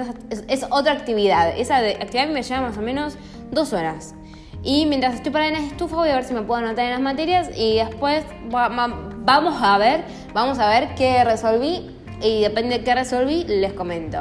es, 0.48 0.66
otra 0.70 0.92
actividad. 0.92 1.56
Esa 1.56 1.78
actividad 1.78 2.28
me 2.28 2.42
lleva 2.42 2.60
más 2.60 2.76
o 2.76 2.82
menos 2.82 3.16
dos 3.50 3.72
horas. 3.72 4.14
Y 4.62 4.84
mientras 4.84 5.14
estoy 5.14 5.32
parada 5.32 5.52
en 5.52 5.62
la 5.62 5.68
estufa 5.68 5.96
voy 5.96 6.10
a 6.10 6.16
ver 6.16 6.24
si 6.24 6.34
me 6.34 6.42
puedo 6.42 6.60
anotar 6.62 6.84
en 6.84 6.90
las 6.90 7.00
materias 7.00 7.48
y 7.56 7.76
después 7.76 8.24
vamos 8.50 9.62
a 9.62 9.78
ver, 9.78 10.04
vamos 10.34 10.58
a 10.58 10.68
ver 10.68 10.94
qué 10.96 11.24
resolví 11.24 11.96
y 12.20 12.42
depende 12.42 12.78
de 12.78 12.84
qué 12.84 12.94
resolví 12.94 13.44
les 13.44 13.72
comento. 13.72 14.18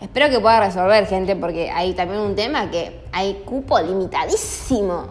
Espero 0.00 0.30
que 0.30 0.40
pueda 0.40 0.60
resolver, 0.60 1.06
gente, 1.06 1.36
porque 1.36 1.70
hay 1.70 1.92
también 1.92 2.20
un 2.20 2.34
tema 2.34 2.70
que 2.70 3.04
hay 3.12 3.42
cupo 3.44 3.78
limitadísimo. 3.80 5.08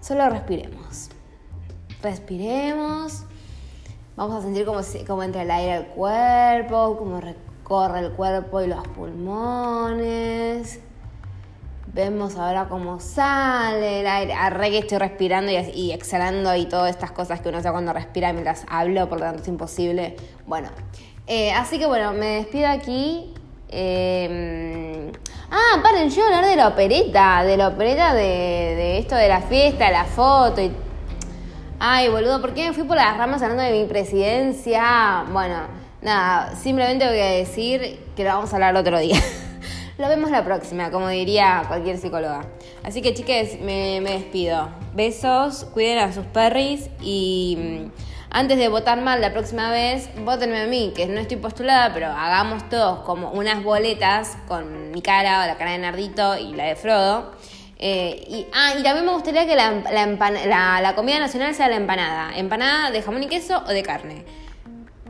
Solo 0.00 0.28
respiremos. 0.28 1.10
Respiremos. 2.02 3.24
Vamos 4.16 4.40
a 4.40 4.42
sentir 4.42 4.66
cómo, 4.66 4.80
cómo 5.06 5.22
entra 5.22 5.42
el 5.42 5.50
aire 5.50 5.72
al 5.72 5.86
cuerpo, 5.86 6.96
cómo 6.98 7.20
recorre 7.20 8.00
el 8.00 8.12
cuerpo 8.12 8.60
y 8.60 8.66
los 8.66 8.86
pulmones. 8.88 10.80
Vemos 11.92 12.36
ahora 12.36 12.66
cómo 12.68 13.00
sale 13.00 14.00
el 14.00 14.06
aire. 14.06 14.32
Arre 14.32 14.70
que 14.70 14.78
estoy 14.78 14.98
respirando 14.98 15.50
y, 15.52 15.92
exhalando 15.92 16.54
y 16.54 16.66
todas 16.66 16.90
estas 16.90 17.12
cosas 17.12 17.40
que 17.40 17.48
uno 17.48 17.58
hace 17.58 17.70
cuando 17.70 17.92
respira 17.92 18.32
mientras 18.32 18.64
hablo, 18.68 19.08
por 19.08 19.18
lo 19.18 19.26
tanto 19.26 19.42
es 19.42 19.48
imposible. 19.48 20.16
Bueno, 20.46 20.68
eh, 21.32 21.52
así 21.52 21.78
que 21.78 21.86
bueno, 21.86 22.12
me 22.12 22.26
despido 22.26 22.66
aquí. 22.66 23.32
Em, 23.68 25.12
ah, 25.48 25.80
paren, 25.80 26.10
yo 26.10 26.24
hablar 26.24 26.44
de 26.44 26.56
la 26.56 26.66
opereta, 26.66 27.44
de 27.44 27.56
la 27.56 27.68
opereta 27.68 28.12
de, 28.14 28.22
de 28.22 28.98
esto 28.98 29.14
de 29.14 29.28
la 29.28 29.40
fiesta, 29.40 29.92
la 29.92 30.06
foto 30.06 30.60
y... 30.60 30.72
Ay, 31.78 32.08
boludo, 32.08 32.40
¿por 32.40 32.52
qué 32.52 32.66
me 32.66 32.74
fui 32.74 32.82
por 32.82 32.96
las 32.96 33.16
ramas 33.16 33.40
hablando 33.42 33.62
de 33.62 33.70
mi 33.70 33.84
presidencia? 33.86 35.24
Bueno, 35.30 35.60
nada, 36.02 36.56
simplemente 36.56 37.06
voy 37.06 37.20
a 37.20 37.30
decir 37.30 38.00
que 38.16 38.24
lo 38.24 38.30
vamos 38.30 38.52
a 38.52 38.56
hablar 38.56 38.74
otro 38.74 38.98
día. 38.98 39.16
Lo 39.98 40.08
vemos 40.08 40.30
la 40.30 40.42
próxima, 40.42 40.90
como 40.90 41.08
diría 41.08 41.64
cualquier 41.68 41.98
psicóloga. 41.98 42.46
Así 42.82 43.02
que 43.02 43.12
chiques, 43.12 43.60
me, 43.60 44.00
despido. 44.00 44.70
Besos, 44.94 45.66
cuiden 45.74 45.98
a 45.98 46.10
sus 46.10 46.24
perris 46.24 46.88
y 47.02 47.58
mm, 47.58 48.09
antes 48.30 48.58
de 48.58 48.68
votar 48.68 49.00
mal 49.00 49.20
la 49.20 49.32
próxima 49.32 49.70
vez, 49.70 50.08
votenme 50.24 50.60
a 50.60 50.66
mí, 50.66 50.92
que 50.94 51.06
no 51.06 51.20
estoy 51.20 51.36
postulada, 51.36 51.92
pero 51.92 52.06
hagamos 52.06 52.68
todos 52.68 53.00
como 53.00 53.30
unas 53.32 53.62
boletas 53.62 54.36
con 54.46 54.92
mi 54.92 55.02
cara 55.02 55.42
o 55.42 55.46
la 55.46 55.56
cara 55.56 55.72
de 55.72 55.78
Nardito 55.78 56.38
y 56.38 56.54
la 56.54 56.64
de 56.64 56.76
Frodo. 56.76 57.32
Eh, 57.78 58.24
y, 58.28 58.46
ah, 58.52 58.74
y 58.78 58.82
también 58.82 59.06
me 59.06 59.12
gustaría 59.12 59.46
que 59.46 59.56
la, 59.56 59.72
la, 60.80 60.94
comida 60.94 61.18
nacional 61.18 61.54
sea 61.54 61.68
la 61.68 61.76
empanada. 61.76 62.36
Empanada 62.36 62.90
de 62.90 63.02
jamón 63.02 63.22
y 63.22 63.26
queso 63.26 63.64
o 63.66 63.70
de 63.70 63.82
carne. 63.82 64.24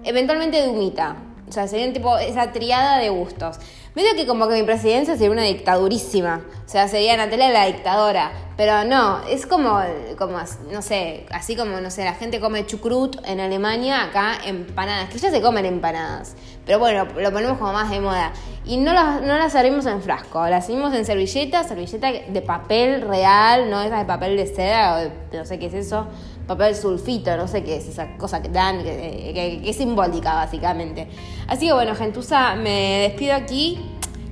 Eventualmente 0.04 0.62
de 0.62 0.68
humita. 0.68 1.16
O 1.48 1.52
sea, 1.52 1.66
sería 1.66 1.92
tipo 1.92 2.16
esa 2.16 2.52
triada 2.52 2.98
de 2.98 3.10
gustos. 3.10 3.58
Medio 3.92 4.14
que 4.14 4.24
como 4.24 4.46
que 4.46 4.54
mi 4.54 4.62
presidencia 4.62 5.14
sería 5.14 5.32
una 5.32 5.42
dictadurísima. 5.42 6.42
O 6.64 6.68
sea, 6.68 6.86
sería 6.86 7.16
Natalia 7.16 7.50
la 7.50 7.66
dictadora. 7.66 8.30
Pero 8.56 8.84
no, 8.84 9.26
es 9.26 9.46
como, 9.46 9.80
como, 10.16 10.38
no 10.70 10.82
sé, 10.82 11.26
así 11.32 11.56
como, 11.56 11.80
no 11.80 11.90
sé, 11.90 12.04
la 12.04 12.14
gente 12.14 12.38
come 12.40 12.64
chucrut 12.66 13.16
en 13.26 13.40
Alemania, 13.40 14.04
acá 14.04 14.34
empanadas, 14.44 15.08
que 15.08 15.18
ya 15.18 15.30
se 15.30 15.40
comen 15.40 15.64
empanadas. 15.64 16.36
Pero 16.66 16.78
bueno, 16.78 17.04
lo 17.16 17.32
ponemos 17.32 17.58
como 17.58 17.72
más 17.72 17.90
de 17.90 18.00
moda. 18.00 18.32
Y 18.64 18.76
no 18.76 18.92
las, 18.92 19.22
no 19.22 19.36
las 19.38 19.52
servimos 19.52 19.86
en 19.86 20.02
frasco, 20.02 20.46
las 20.46 20.66
servimos 20.66 20.94
en 20.94 21.04
servilleta, 21.04 21.64
servilleta 21.64 22.12
de 22.12 22.42
papel 22.42 23.00
real, 23.00 23.70
no 23.70 23.80
esas 23.82 24.00
de 24.00 24.04
papel 24.04 24.36
de 24.36 24.46
seda 24.46 24.94
o 24.94 24.96
de, 24.98 25.38
no 25.38 25.44
sé 25.44 25.58
qué 25.58 25.66
es 25.66 25.74
eso 25.74 26.06
papel 26.50 26.74
sulfito, 26.74 27.36
no 27.36 27.46
sé 27.46 27.62
qué 27.62 27.76
es 27.76 27.86
esa 27.86 28.16
cosa 28.16 28.42
que 28.42 28.48
dan, 28.48 28.82
que, 28.82 29.62
es 29.64 29.76
simbólica 29.76 30.34
básicamente. 30.34 31.06
Así 31.46 31.68
que 31.68 31.72
bueno, 31.72 31.94
gentuza, 31.94 32.56
me 32.56 33.08
despido 33.08 33.36
aquí, 33.36 33.78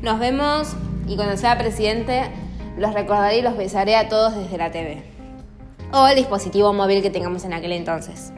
nos 0.02 0.18
vemos 0.18 0.74
y 1.06 1.14
cuando 1.14 1.36
sea 1.36 1.56
presidente 1.56 2.24
los 2.76 2.92
recordaré 2.92 3.38
y 3.38 3.42
los 3.42 3.56
besaré 3.56 3.94
a 3.94 4.08
todos 4.08 4.34
desde 4.34 4.58
la 4.58 4.72
TV. 4.72 5.00
O 5.92 6.08
el 6.08 6.16
dispositivo 6.16 6.72
móvil 6.72 7.02
que 7.02 7.10
tengamos 7.10 7.44
en 7.44 7.52
aquel 7.52 7.70
entonces. 7.70 8.32